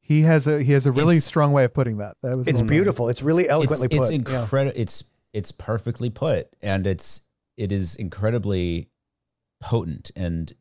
[0.00, 2.16] He has a he has a really It's- strong way of putting that.
[2.22, 2.68] That was It's well done.
[2.68, 3.08] beautiful.
[3.08, 4.02] It's really eloquently it's, put.
[4.02, 4.40] It's yeah.
[4.42, 4.80] incredible.
[4.80, 5.02] It's
[5.34, 7.22] it's perfectly put, and it's
[7.56, 8.88] it is incredibly
[9.60, 10.12] potent.
[10.14, 10.52] And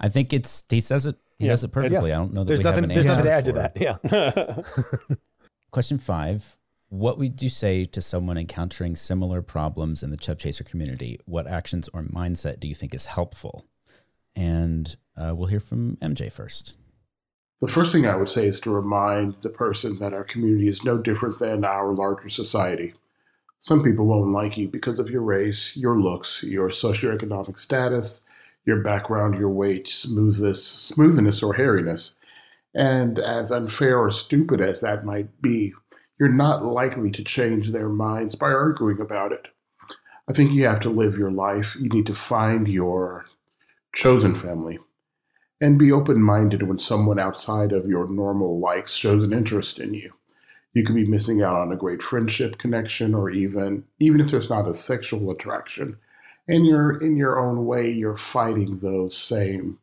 [0.00, 1.96] I think it's he says it he Yeah, says it perfectly.
[2.10, 2.90] it's- I don't know that There's we have nothing.
[2.90, 3.76] an There's nothing to add to that.
[5.10, 5.16] Yeah.
[5.70, 6.56] Question five:
[6.88, 11.18] What would you say to someone encountering similar problems in the chub chaser community?
[11.26, 13.64] What actions or mindset do you think is helpful?
[14.34, 16.76] And uh, we'll hear from MJ first.
[17.60, 20.84] The first thing I would say is to remind the person that our community is
[20.84, 22.94] no different than our larger society.
[23.58, 28.24] Some people won't like you because of your race, your looks, your socioeconomic status,
[28.64, 32.14] your background, your weight, smoothness, smoothness or hairiness.
[32.74, 35.72] And as unfair or stupid as that might be,
[36.18, 39.48] you're not likely to change their minds by arguing about it.
[40.28, 41.76] I think you have to live your life.
[41.80, 43.26] You need to find your
[43.92, 44.78] chosen family
[45.60, 49.94] and be open minded when someone outside of your normal likes shows an interest in
[49.94, 50.12] you.
[50.72, 54.50] You could be missing out on a great friendship connection or even even if there's
[54.50, 55.96] not a sexual attraction.
[56.50, 59.78] And you're in your own way, you're fighting those same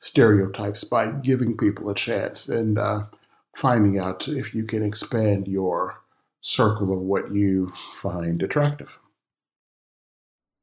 [0.00, 3.04] stereotypes by giving people a chance and uh,
[3.56, 5.98] finding out if you can expand your
[6.42, 8.98] circle of what you find attractive.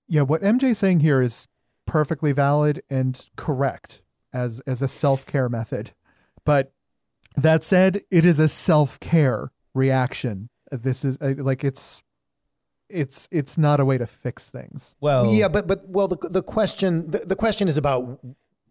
[0.07, 1.47] Yeah, what MJ's saying here is
[1.87, 5.91] perfectly valid and correct as as a self-care method.
[6.45, 6.71] But
[7.35, 10.49] that said, it is a self-care reaction.
[10.71, 12.03] This is uh, like it's
[12.89, 14.95] it's it's not a way to fix things.
[14.99, 18.19] Well, yeah, but but well, the the question the, the question is about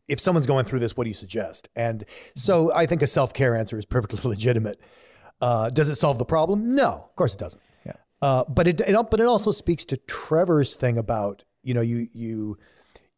[0.09, 1.68] if someone's going through this, what do you suggest?
[1.74, 4.81] And so I think a self care answer is perfectly legitimate.
[5.40, 6.74] Uh, does it solve the problem?
[6.74, 7.62] No, of course it doesn't.
[7.85, 7.92] Yeah.
[8.22, 12.09] Uh, but it, it but it also speaks to Trevor's thing about you know you
[12.12, 12.59] you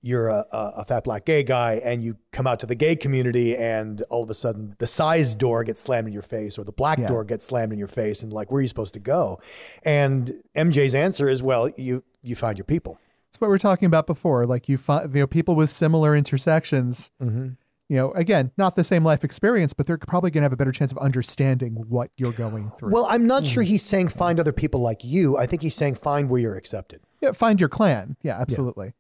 [0.00, 3.56] you're a, a, fat black gay guy and you come out to the gay community
[3.56, 6.72] and all of a sudden the size door gets slammed in your face or the
[6.72, 7.08] black Yeah.
[7.08, 9.40] door gets slammed in your face and like where are you supposed to go
[9.82, 13.86] and mj's answer is well you you find your people It's what we are talking
[13.86, 14.44] about before.
[14.46, 17.10] Like you find you know people with similar intersections.
[17.22, 17.48] Mm-hmm.
[17.90, 20.56] You know, again, not the same life experience, but they're probably going to have a
[20.58, 22.90] better chance of understanding what you're going through.
[22.92, 25.94] well i'm not sure he's saying find other people like you i think he's saying
[25.94, 28.16] find where you're accepted yeah, find your clan.
[28.22, 28.86] Yeah, absolutely.
[28.86, 28.92] Yeah.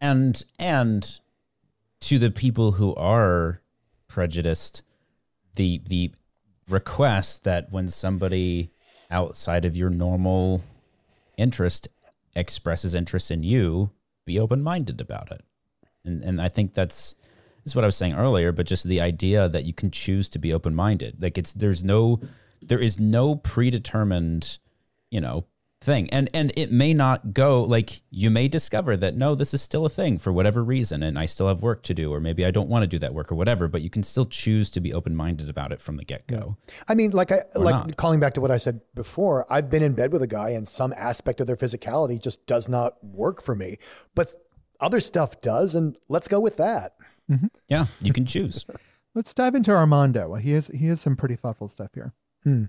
[0.00, 1.18] And and
[2.00, 3.60] to the people who are
[4.08, 4.82] prejudiced,
[5.56, 6.12] the the
[6.68, 8.70] request that when somebody
[9.10, 10.62] outside of your normal
[11.36, 11.88] interest
[12.34, 13.90] expresses interest in you,
[14.24, 15.42] be open minded about it.
[16.04, 17.14] And and I think that's
[17.64, 20.38] is what I was saying earlier, but just the idea that you can choose to
[20.38, 21.22] be open minded.
[21.22, 22.20] Like it's there's no
[22.62, 24.58] there is no predetermined,
[25.10, 25.46] you know,
[25.80, 26.10] thing.
[26.10, 29.86] And and it may not go like you may discover that no, this is still
[29.86, 32.50] a thing for whatever reason and I still have work to do or maybe I
[32.50, 34.92] don't want to do that work or whatever, but you can still choose to be
[34.92, 36.56] open minded about it from the get go.
[36.86, 37.96] I mean, like I Or like not.
[37.96, 39.50] calling back to what I said before.
[39.50, 42.68] I've been in bed with a guy, and some aspect of their physicality just does
[42.68, 43.78] not work for me,
[44.14, 44.34] but
[44.80, 46.94] other stuff does, and let's go with that.
[47.30, 47.46] Mm-hmm.
[47.68, 48.66] Yeah, you can choose.
[49.14, 50.34] Let's dive into Armando.
[50.34, 52.12] He has he has some pretty thoughtful stuff here.
[52.44, 52.64] Hmm.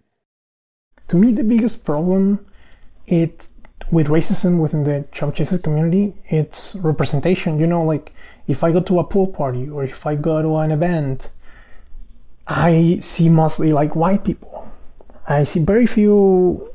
[1.08, 2.46] to me the biggest problem
[3.08, 3.48] it
[3.92, 7.60] with racism within the chaser community it's representation.
[7.60, 8.14] You know like
[8.48, 11.30] if i go to a pool party or if i go to an event
[12.48, 14.68] i see mostly like white people.
[15.28, 16.74] I see very few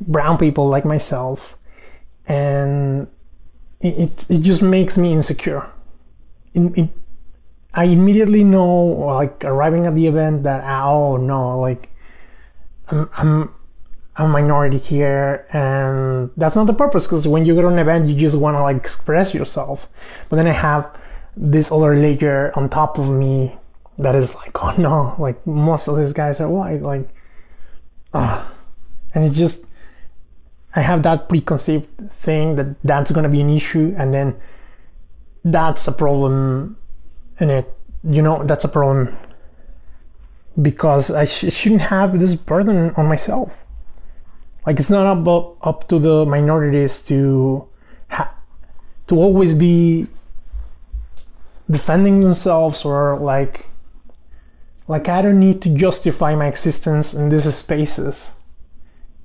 [0.00, 1.58] brown people like myself
[2.26, 3.08] and
[3.80, 5.68] it, it, it just makes me insecure.
[6.54, 6.90] In, it,
[7.76, 11.90] i immediately know like arriving at the event that oh no like
[12.88, 13.52] I'm
[14.16, 18.08] a minority here and that's not the purpose because when you go to an event
[18.08, 19.88] you just want to like express yourself.
[20.28, 20.96] But then i have
[21.36, 23.56] this other layer on top of me
[23.98, 27.08] that is like oh no like most of these guys are white like
[28.12, 28.50] ah.
[29.14, 29.66] And it's just
[30.74, 34.36] i have that preconceived thing that that's going to be an issue and then
[35.44, 36.76] that's a problem
[37.38, 37.72] in it.
[38.02, 39.16] You know that's a problem
[40.60, 43.63] because I sh- shouldn't have this burden on myself.
[44.66, 47.68] Like it's not about up to the minorities to
[48.08, 48.34] ha-
[49.06, 50.06] to always be
[51.70, 53.66] defending themselves or like
[54.86, 58.34] like I don't need to justify my existence in these spaces.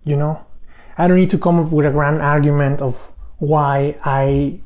[0.03, 0.45] You know,
[0.97, 2.95] I don't need to come up with a grand argument of
[3.37, 4.59] why I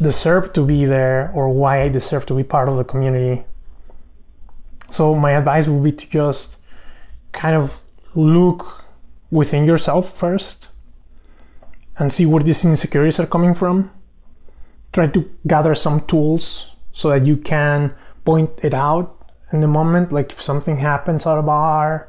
[0.00, 3.44] deserve to be there or why I deserve to be part of the community.
[4.90, 6.58] So my advice would be to just
[7.32, 7.80] kind of
[8.14, 8.83] look
[9.34, 10.68] within yourself first
[11.98, 13.90] and see where these insecurities are coming from.
[14.92, 19.08] Try to gather some tools so that you can point it out
[19.52, 20.12] in the moment.
[20.12, 22.08] Like if something happens at a bar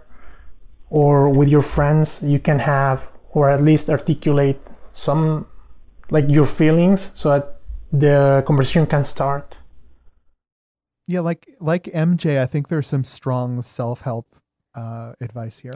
[0.92, 4.62] or with your friends, you can have or at least articulate
[4.94, 5.48] some
[6.12, 7.58] like your feelings so that
[7.92, 9.58] the conversation can start.
[11.08, 14.36] Yeah, like like MJ, I think there's some strong self help
[14.76, 15.74] uh, advice here.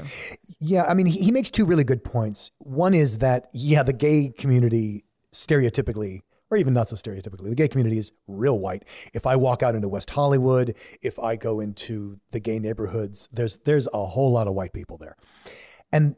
[0.60, 2.52] Yeah, I mean, he, he makes two really good points.
[2.60, 6.22] One is that, yeah, the gay community stereotypically,
[6.52, 8.84] or even not so stereotypically, the gay community is real white.
[9.14, 13.58] If I walk out into West Hollywood, if I go into the gay neighborhoods, there's
[13.58, 15.16] there's a whole lot of white people there.
[15.92, 16.16] And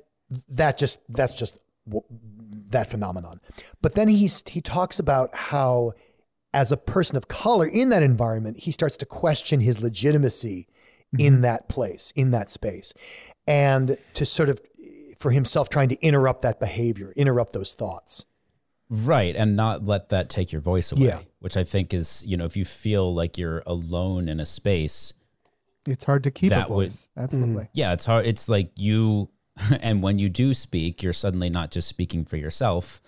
[0.50, 1.60] that just that's just
[2.70, 3.42] that phenomenon.
[3.82, 5.94] But then he's he talks about how
[6.54, 10.68] as a person of color in that environment, he starts to question his legitimacy
[11.18, 11.42] in mm-hmm.
[11.42, 12.94] that place, in that space.
[13.48, 14.60] And to sort of
[15.22, 18.26] for himself trying to interrupt that behavior, interrupt those thoughts.
[18.90, 19.36] Right.
[19.36, 21.06] And not let that take your voice away.
[21.06, 21.20] Yeah.
[21.40, 25.14] Which I think is, you know, if you feel like you're alone in a space,
[25.88, 27.10] It's hard to keep That a would- voice.
[27.16, 27.64] Absolutely.
[27.64, 27.70] Mm.
[27.74, 28.26] yeah, it's hard.
[28.26, 29.30] It's like you,
[29.82, 33.02] and when you do speak, you're suddenly not just speaking for yourself,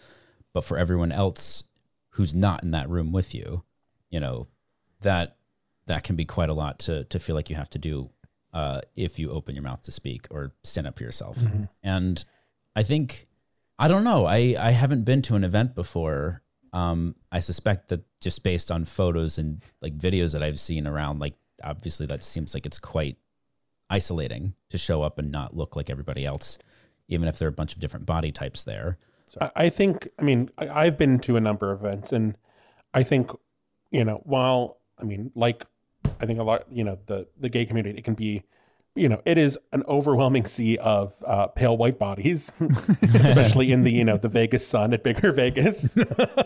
[0.54, 1.66] but for everyone else
[2.12, 3.64] who's not in that room with you.
[4.10, 4.48] You know,
[5.02, 5.38] that
[5.88, 8.10] that can be quite a lot to to feel like you have to do
[8.54, 11.38] uh, if you open your mouth to speak or stand up for yourself.
[11.82, 12.24] And
[12.76, 13.28] I think
[13.80, 14.26] I don't know.
[14.26, 16.42] I I haven't been to an event before.
[16.72, 21.20] Um, I suspect that just based on photos and like videos that I've seen around,
[21.20, 23.18] like obviously that seems like it's quite
[23.90, 26.58] isolating to show up and not look like everybody else,
[27.08, 28.98] even if there are a bunch of different body types there.
[29.40, 32.38] I, I think, I mean, I, I've been to a number of events, and
[32.94, 33.32] I think,
[33.92, 35.66] you know, while, I mean, like,
[36.20, 38.44] I think a lot, you know, the, the gay community, it can be,
[38.96, 42.62] you know, it is an overwhelming sea of uh, pale white bodies,
[43.02, 45.98] especially in the, you know, the Vegas sun at Bigger Vegas.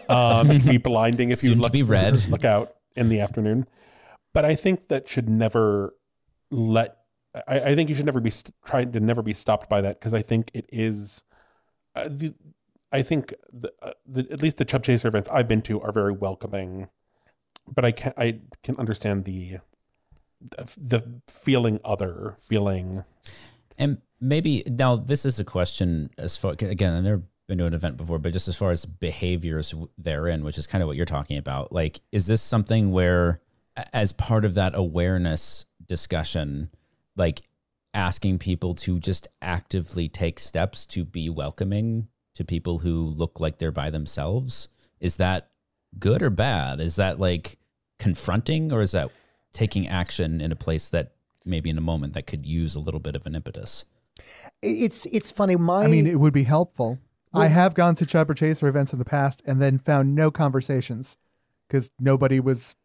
[0.09, 2.25] Um, it can be blinding if you Soon to look, be red.
[2.29, 3.67] look out in the afternoon.
[4.33, 5.95] But I think that should never
[6.49, 6.97] let,
[7.47, 9.99] I, I think you should never be st- trying to never be stopped by that
[9.99, 11.23] because I think it is,
[11.95, 12.33] uh, the,
[12.91, 15.91] I think the, uh, the, at least the Chub Chaser events I've been to are
[15.91, 16.87] very welcoming,
[17.73, 19.59] but I can I can understand the
[20.77, 23.03] the feeling other feeling.
[23.77, 27.73] And maybe now this is a question as far again, I've never been to an
[27.73, 31.05] event before, but just as far as behaviors therein, which is kind of what you're
[31.05, 33.41] talking about, like, is this something where,
[33.93, 36.69] as part of that awareness discussion,
[37.15, 37.43] like
[37.93, 43.57] asking people to just actively take steps to be welcoming to people who look like
[43.57, 44.67] they're by themselves,
[44.99, 45.49] is that
[45.99, 46.79] good or bad?
[46.79, 47.57] Is that like
[47.99, 49.11] confronting or is that
[49.53, 51.13] taking action in a place that
[51.45, 53.85] maybe in a moment that could use a little bit of an impetus?
[54.61, 55.55] It's it's funny.
[55.55, 56.99] My I mean, it would be helpful.
[57.33, 61.17] I have gone to Chubber Chaser events in the past and then found no conversations
[61.67, 62.75] because nobody was,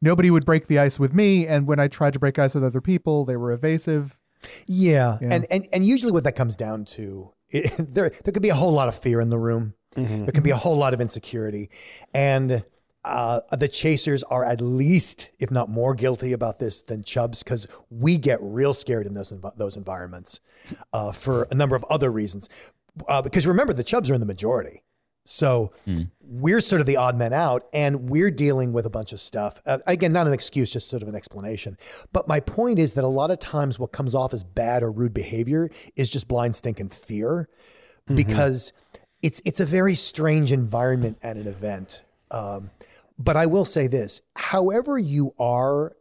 [0.00, 1.46] nobody would break the ice with me.
[1.46, 4.20] And when I tried to break ice with other people, they were evasive.
[4.66, 5.18] Yeah.
[5.20, 5.28] Yeah.
[5.32, 8.54] And, and and usually what that comes down to, it, there there could be a
[8.54, 9.74] whole lot of fear in the room.
[9.94, 11.70] There can be a whole lot of insecurity,
[12.14, 12.64] and
[13.04, 17.66] uh, the chasers are at least, if not more, guilty about this than Chubs because
[17.90, 20.40] we get real scared in those env- those environments
[20.92, 22.48] uh, for a number of other reasons.
[23.08, 24.82] Uh, because remember, the Chubs are in the majority.
[25.24, 25.72] So
[26.22, 29.60] we're sort of the odd men out, and we're dealing with a bunch of stuff.
[29.64, 31.76] Uh, again, not an excuse, just sort of an explanation.
[32.12, 34.90] But my point is that a lot of times what comes off as bad or
[34.90, 37.48] rude behavior is just blind stinking fear,
[38.12, 38.72] because
[39.22, 42.04] it's it's a very strange environment at an event.
[42.30, 42.70] Um,
[43.18, 45.92] but I will say this: however you are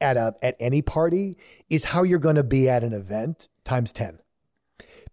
[0.00, 1.36] at a at any party
[1.70, 4.18] is how you're going to be at an event times ten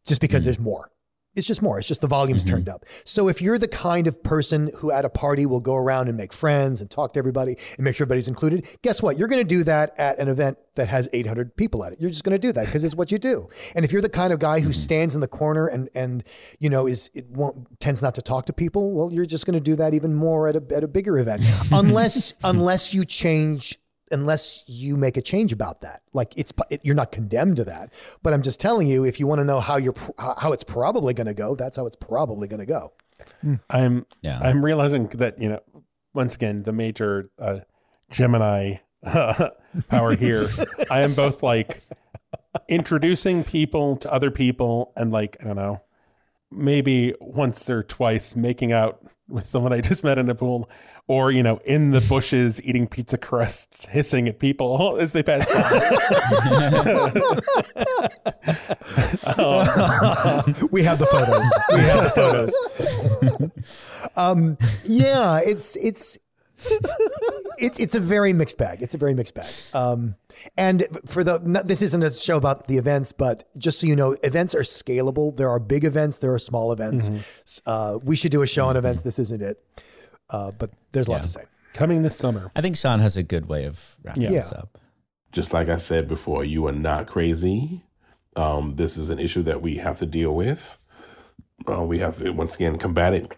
[0.06, 0.90] just because there's more.
[1.36, 1.80] It's just more.
[1.80, 2.56] It's just the volume's mm-hmm.
[2.56, 2.86] turned up.
[3.06, 6.18] So if you're the kind of person who at a party will go around and
[6.18, 9.18] make friends and talk to everybody and make sure everybody's included, guess what?
[9.18, 12.02] You're going to do that at an event that has 800 people at it.
[12.02, 13.50] You're just going to do that because it's what you do.
[13.76, 14.74] And if you're the kind of guy who mm-hmm.
[14.74, 16.24] stands in the corner and and
[16.60, 19.56] you know is it won't, tends not to talk to people, well, you're just going
[19.56, 23.80] to do that even more at a at a bigger event, unless unless you change
[24.14, 26.04] unless you make a change about that.
[26.14, 27.92] Like it's it, you're not condemned to that,
[28.22, 31.14] but I'm just telling you if you want to know how you're how it's probably
[31.14, 32.94] going to go, that's how it's probably going to go.
[33.70, 34.40] I'm Yeah.
[34.40, 35.60] I'm realizing that you know
[36.14, 37.60] once again the major uh,
[38.10, 38.76] Gemini
[39.90, 40.50] power here.
[40.90, 41.82] I am both like
[42.70, 45.82] introducing people to other people and like I don't know
[46.52, 50.70] maybe once or twice making out with someone I just met in a pool,
[51.08, 55.46] or you know, in the bushes eating pizza crusts, hissing at people as they pass
[55.46, 55.54] by.
[60.72, 61.50] we have the photos.
[61.72, 62.54] We have the photos.
[64.16, 66.20] um, yeah, it's it's
[67.58, 68.82] it's it's a very mixed bag.
[68.82, 69.52] It's a very mixed bag.
[69.74, 70.16] Um,
[70.58, 73.96] and for the no, this isn't a show about the events, but just so you
[73.96, 75.36] know, events are scalable.
[75.36, 77.10] There are big events, there are small events.
[77.46, 79.02] S- Uh, we should do a show on events.
[79.02, 79.64] This isn't it,
[80.30, 81.22] uh, but there's a lot Yeah.
[81.24, 81.44] to say.
[81.74, 82.52] Coming this summer.
[82.56, 84.30] I think Sean has a good way of wrapping Yeah.
[84.32, 84.78] this up.
[85.32, 87.84] just like I said before, you are not crazy.
[88.36, 90.78] Um, this is an issue that we have to deal with.
[91.68, 93.32] Uh, we have to once again combat it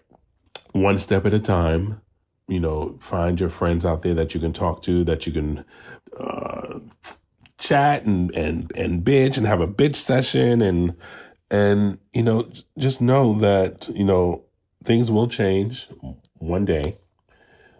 [0.73, 2.01] one step at a time.
[2.47, 5.65] You know, find your friends out there that you can talk to, that you can
[6.19, 6.79] uh,
[7.59, 10.95] chat and and and bitch and have a bitch session and
[11.51, 14.45] And, you know, just know that, you know,
[14.83, 15.89] things will change
[16.35, 16.97] one day.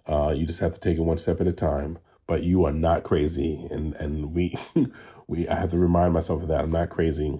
[0.07, 1.99] Uh, you just have to take it one step at a time.
[2.28, 3.68] But you are not crazy.
[3.72, 4.55] And, and we,
[5.28, 6.61] we, I have to remind myself of that.
[6.63, 7.39] I'm not crazy.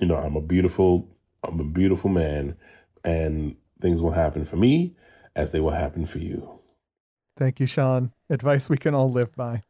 [0.00, 1.08] You know, I'm a beautiful,
[1.44, 2.56] I'm a beautiful man
[3.04, 4.94] and things will happen for me
[5.36, 6.60] as they will happen for you.
[7.36, 8.12] Thank you, Sean.
[8.28, 9.62] Advice we can all live by.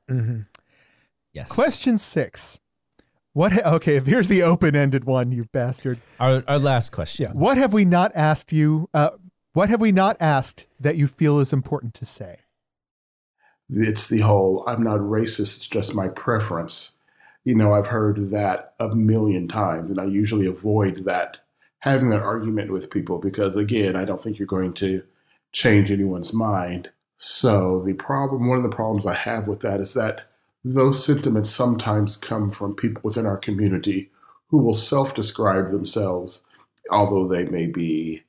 [1.33, 1.51] Yes.
[1.51, 2.59] Question six.
[3.33, 3.53] What?
[3.53, 6.01] Ha- okay, here's the open-ended one, you bastard.
[6.19, 7.31] Our, our last question.
[7.33, 8.89] What have we not asked you?
[8.93, 9.11] Uh,
[9.53, 12.41] what have we not asked that you feel is important to say?
[13.69, 16.99] It's the whole I'm not racist, it's just my preference.
[17.45, 21.37] You know, I've heard that a million times, and I usually avoid that
[21.79, 25.03] having that argument with people because, again, I don't think you're going to
[25.53, 26.91] change anyone's mind.
[27.17, 30.23] So, the problem, one of the problems I have with that is that
[30.65, 34.11] those sentiments sometimes come from people within our community
[34.49, 36.43] who will self describe themselves,
[36.91, 38.23] although they may be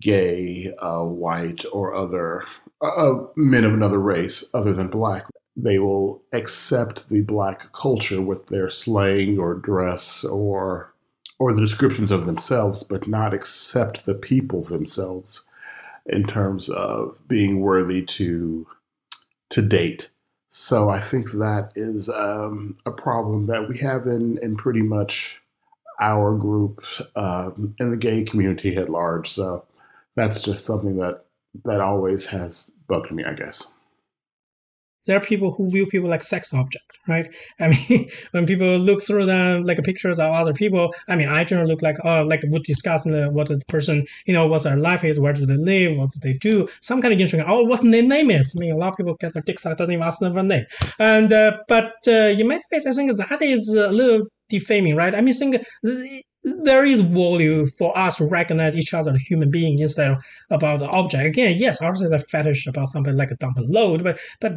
[0.00, 2.44] gay, uh, white, or other
[2.80, 5.26] uh, men of another race other than black.
[5.56, 10.94] They will accept the black culture with their slang or dress or
[11.38, 15.46] or the descriptions of themselves, but not accept the people themselves
[16.06, 18.66] in terms of being worthy to
[19.50, 20.10] to date.
[20.48, 25.40] So I think that is um, a problem that we have in in pretty much
[26.00, 26.82] our group
[27.14, 29.28] um, and the gay community at large.
[29.28, 29.64] So
[30.16, 31.24] that's just something that
[31.64, 33.74] that always has bugged me, I guess.
[35.06, 37.32] There are people who view people like sex object, right?
[37.58, 41.44] I mean, when people look through them like pictures of other people, I mean, I
[41.44, 45.04] generally look like, oh, like would discuss what the person, you know, what their life
[45.04, 47.42] is, where do they live, what do they do, some kind of interesting.
[47.46, 48.54] Oh, what their name is?
[48.56, 50.42] I mean, a lot of people get their dicks out, doesn't even ask them a
[50.42, 50.66] name.
[50.98, 55.14] And uh, but uh, in many ways, I think that is a little defaming, right?
[55.14, 55.64] I mean, think
[56.42, 60.80] there is value for us to recognize each other as human being instead of about
[60.80, 61.26] the object.
[61.26, 64.52] Again, yes, ours is a fetish about something like a dump and load, but but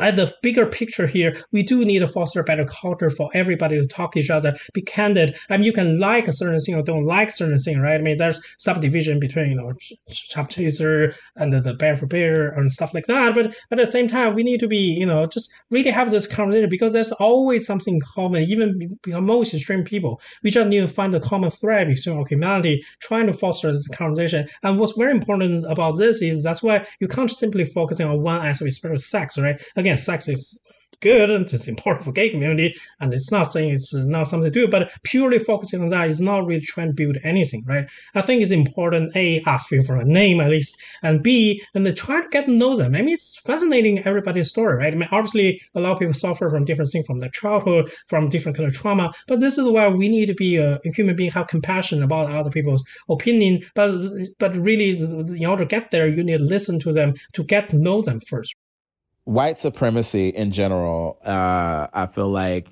[0.00, 3.78] at the bigger picture here, we do need to foster a better culture for everybody
[3.78, 5.36] to talk to each other, be candid.
[5.48, 8.00] I mean, you can like a certain thing or don't like certain thing, right?
[8.00, 9.72] I mean, there's subdivision between you know
[10.10, 13.34] chub chaser and the, bear for bear and stuff like that.
[13.34, 16.26] But, at the same time, we need to be you know just really have this
[16.26, 20.20] conversation because there's always something common, even most extreme people.
[20.42, 23.88] We just need to find the common thread between our humanity, trying to foster this
[23.88, 24.48] conversation.
[24.62, 28.44] And what's very important about this is that's why you can't simply focus on one
[28.46, 29.60] aspect, especially sex, right?
[29.76, 30.60] Again, sex is
[31.00, 34.60] good and it's important for gay community and it's not saying it's not something to
[34.60, 37.88] do but purely focusing on that is not really trying to build anything right?
[38.14, 41.86] I think it's important a ask people for a name at least and b and
[41.86, 42.94] then try to get to know them.
[42.94, 44.92] I mean it's fascinating everybody's story right?
[44.92, 48.28] I mean obviously a lot of people suffer from different things from their childhood from
[48.28, 51.30] different kind of trauma but this is why we need to be a human being
[51.30, 53.92] have compassion about other people's opinion but
[54.38, 57.68] but really in order to get there you need to listen to them to get
[57.68, 58.54] to know them first
[59.28, 62.66] white supremacy in general, uh, I feel like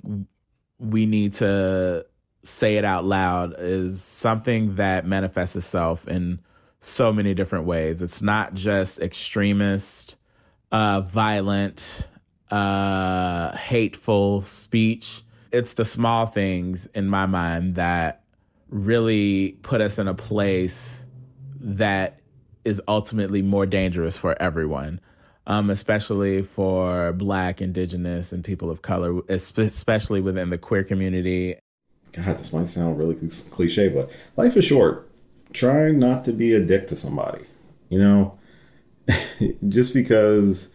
[0.78, 2.06] we need to
[2.44, 6.40] say it out loud is something that manifests itself in
[6.80, 8.00] so many different ways.
[8.00, 10.16] It's not just extremist,
[10.72, 12.08] uh, violent,
[12.50, 15.22] uh, hateful speech.
[15.52, 18.24] It's the small things in my mind that
[18.70, 21.06] really put us in a place
[21.60, 22.20] that
[22.64, 25.00] is ultimately more dangerous for everyone
[25.46, 31.56] um, especially for Black, Indigenous, and people of color, especially within the queer community.
[32.12, 33.14] God, this might sound really
[33.50, 35.08] cliche, but life is short.
[35.52, 37.44] Try not to be a dick to somebody.
[37.88, 38.38] You know,
[39.68, 40.74] just because,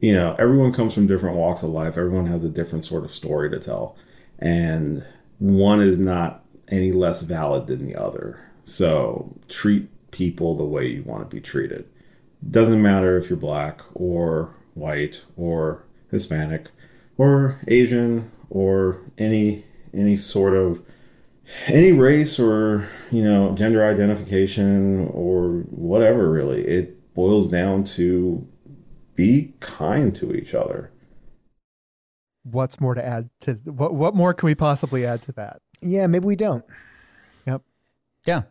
[0.00, 3.10] you know, everyone comes from different walks of life, everyone has a different sort of
[3.10, 3.96] story to tell.
[4.38, 5.04] And
[5.38, 8.40] one is not any less valid than the other.
[8.64, 11.88] So treat people the way you want to be treated
[12.50, 16.68] doesn't matter if you're black or white or Hispanic
[17.16, 20.82] or Asian or any any sort of
[21.66, 26.62] any race or you know gender identification or whatever really.
[26.62, 28.46] It boils down to
[29.14, 30.90] be kind to each other.
[32.42, 35.60] What's more to add to what what more can we possibly add to that?
[35.80, 36.64] Yeah maybe we don't.
[37.46, 37.62] Yep.
[38.26, 38.42] Yeah.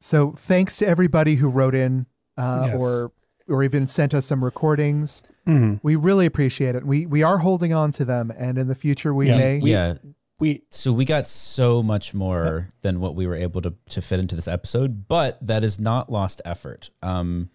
[0.00, 2.06] So thanks to everybody who wrote in
[2.36, 2.80] uh, yes.
[2.80, 3.12] or
[3.48, 5.22] or even sent us some recordings.
[5.46, 5.76] Mm-hmm.
[5.82, 6.86] We really appreciate it.
[6.86, 9.38] We we are holding on to them, and in the future we yeah.
[9.38, 9.58] may.
[9.58, 9.94] Yeah.
[10.38, 12.72] We so we got so much more yeah.
[12.82, 16.10] than what we were able to to fit into this episode, but that is not
[16.10, 16.90] lost effort.
[17.02, 17.50] Um,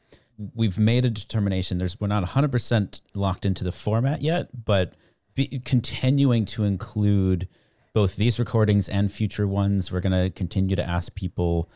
[0.54, 1.80] we've made a determination.
[1.80, 4.94] There's we're not 100 percent locked into the format yet, but
[5.36, 7.48] be, continuing to include
[7.94, 11.68] both these recordings and future ones, we're going to continue to ask people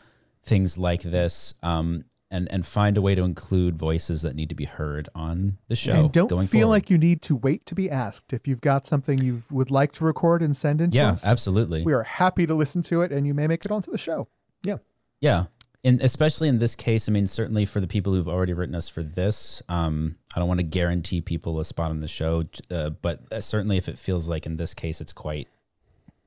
[0.44, 4.56] things like this um, and, and find a way to include voices that need to
[4.56, 5.92] be heard on the show.
[5.94, 6.72] and don't going feel forward.
[6.76, 8.32] like you need to wait to be asked.
[8.34, 11.28] If you've got something you would like to record and send in to Yeah, us,
[11.28, 11.84] absolutely.
[11.84, 14.30] we are happy to listen to it, and you may make it onto the show.
[14.64, 14.78] Yeah.
[15.20, 15.46] Yeah.
[15.84, 18.88] And especially in this case, I mean, certainly for the people who've already written us
[18.88, 22.92] for this, um, I don't want to guarantee people a spot on the show, uh,
[22.92, 25.48] but uh, certainly if it feels like in this case it's quite,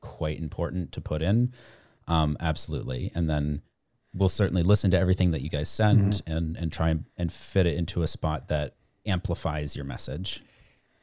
[0.00, 1.52] quite important to put in,
[2.08, 3.12] um, absolutely.
[3.14, 3.62] And then
[4.14, 7.66] we'll certainly listen to everything that you guys send and and try and, and fit
[7.66, 8.74] it into a spot that
[9.06, 10.42] amplifies your message.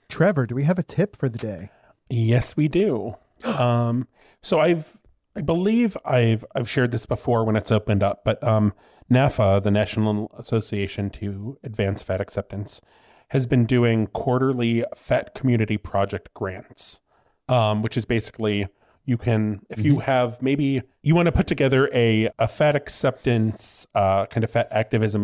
[0.10, 1.70] Trevor, do we have a tip for the day?
[2.10, 3.16] Yes, we do.
[3.44, 4.08] Um,
[4.44, 5.00] so I've,
[5.36, 8.74] I believe I've, I've shared this before when it's opened up, but um,
[9.12, 12.82] NAAFA, the National Association to Advance Fat Acceptance,
[13.30, 17.00] has been doing quarterly Fat Community Project grants,
[17.50, 18.68] um, which is basically
[19.06, 23.88] you can if you have maybe you want to put together a a fat acceptance
[23.96, 25.24] uh, kind of fat activism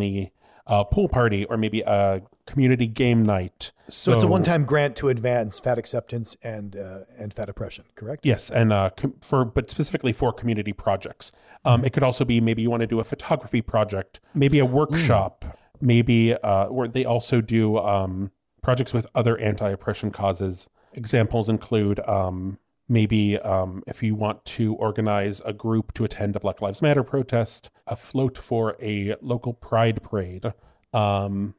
[0.68, 3.72] uh, pool party or maybe a community game night.
[3.88, 8.26] So, it's a one-time grant to advance fat acceptance and uh, and fat oppression, correct?
[8.26, 11.32] Yes, and uh, com- for but specifically for community projects.
[11.64, 14.66] Um, It could also be maybe you want to do a photography project, maybe a
[14.66, 15.44] workshop,
[15.80, 18.30] maybe uh, where they also do um,
[18.62, 20.68] projects with other anti-oppression causes.
[20.92, 22.58] Examples include um,
[22.88, 27.02] maybe um, if you want to organize a group to attend a Black Lives Matter
[27.02, 30.52] protest, a float for a local pride parade.
[30.92, 31.54] Um,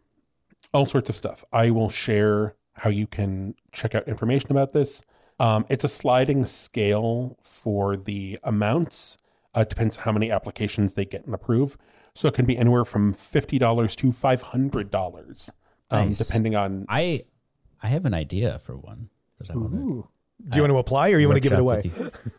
[0.74, 1.46] all sorts of stuff.
[1.54, 5.02] I will share how you can check out information about this.
[5.40, 9.18] Um, it's a sliding scale for the amounts.
[9.56, 11.78] Uh, it depends how many applications they get and approve.
[12.14, 15.50] So it can be anywhere from fifty dollars to five hundred dollars,
[15.92, 16.18] um, Nice.
[16.18, 16.86] depending on.
[16.90, 17.22] I
[17.82, 19.10] I have an idea for one
[19.40, 20.10] that I want to
[20.48, 21.92] Do you want to apply or you want to give it away?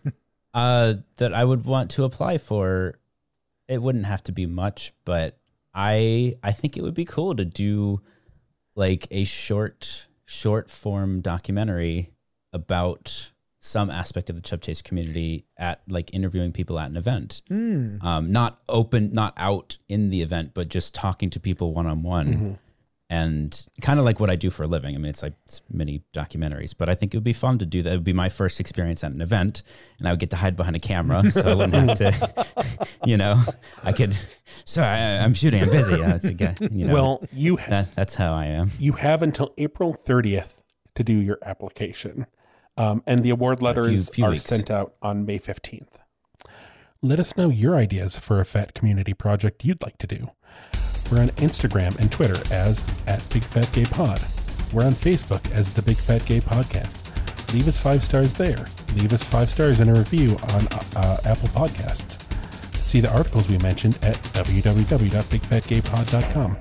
[0.55, 2.99] uh, that I would want to apply for.
[3.69, 5.39] It wouldn't have to be much, but
[5.75, 8.01] I I think it would be cool to do
[8.75, 12.11] like a short short form documentary
[12.53, 13.31] about
[13.61, 17.43] some aspect of the Chub Chase community at like interviewing people at an event.
[17.51, 18.03] Mm.
[18.03, 22.03] Um, not open, not out in the event, but just talking to people one on
[22.03, 22.59] one.
[23.11, 24.95] And kind of like what I do for a living.
[24.95, 27.67] I mean, it's like it's mini documentaries, but I think it would be fun to
[27.67, 27.91] do that.
[27.93, 29.65] It would be my first experience at an event,
[29.99, 33.17] and I would get to hide behind a camera, so I wouldn't have to, you
[33.17, 33.43] know,
[33.83, 34.17] I could.
[34.65, 35.61] Sorry, I, I'm shooting.
[35.61, 35.93] I'm busy.
[35.95, 36.55] Yeah, it's a guy.
[36.61, 38.71] You know, well, you ha- that, that's how I am.
[38.79, 40.63] you have until April thirtieth
[40.95, 42.27] to do your application,
[42.77, 44.45] um, and the award letters few are weeks.
[44.45, 45.99] sent out on May fifteenth.
[47.03, 50.31] Let us know your ideas for a fat community project you'd like to do.
[51.11, 54.21] We're on Instagram and Twitter as at Big Fat Gay Pod.
[54.73, 56.97] We're on Facebook as the Big Fat Gay Podcast.
[57.53, 58.65] Leave us five stars there.
[58.95, 62.19] Leave us five stars and a review on uh, Apple Podcasts.
[62.77, 66.57] See the articles we mentioned at www.bigfatgaypod.com.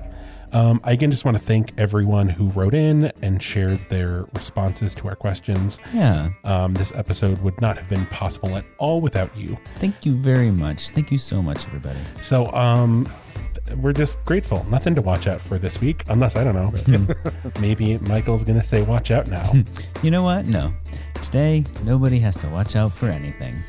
[0.52, 4.94] Um, I again just want to thank everyone who wrote in and shared their responses
[4.96, 5.78] to our questions.
[5.94, 6.30] Yeah.
[6.44, 9.56] Um, this episode would not have been possible at all without you.
[9.76, 10.90] Thank you very much.
[10.90, 12.00] Thank you so much, everybody.
[12.20, 13.08] So um,
[13.76, 14.64] we're just grateful.
[14.68, 17.04] Nothing to watch out for this week, unless I don't know.
[17.60, 19.60] maybe Michael's gonna say, "Watch out now." Hmm.
[20.04, 20.46] You know what?
[20.46, 20.72] No.
[21.22, 23.62] Today, nobody has to watch out for anything.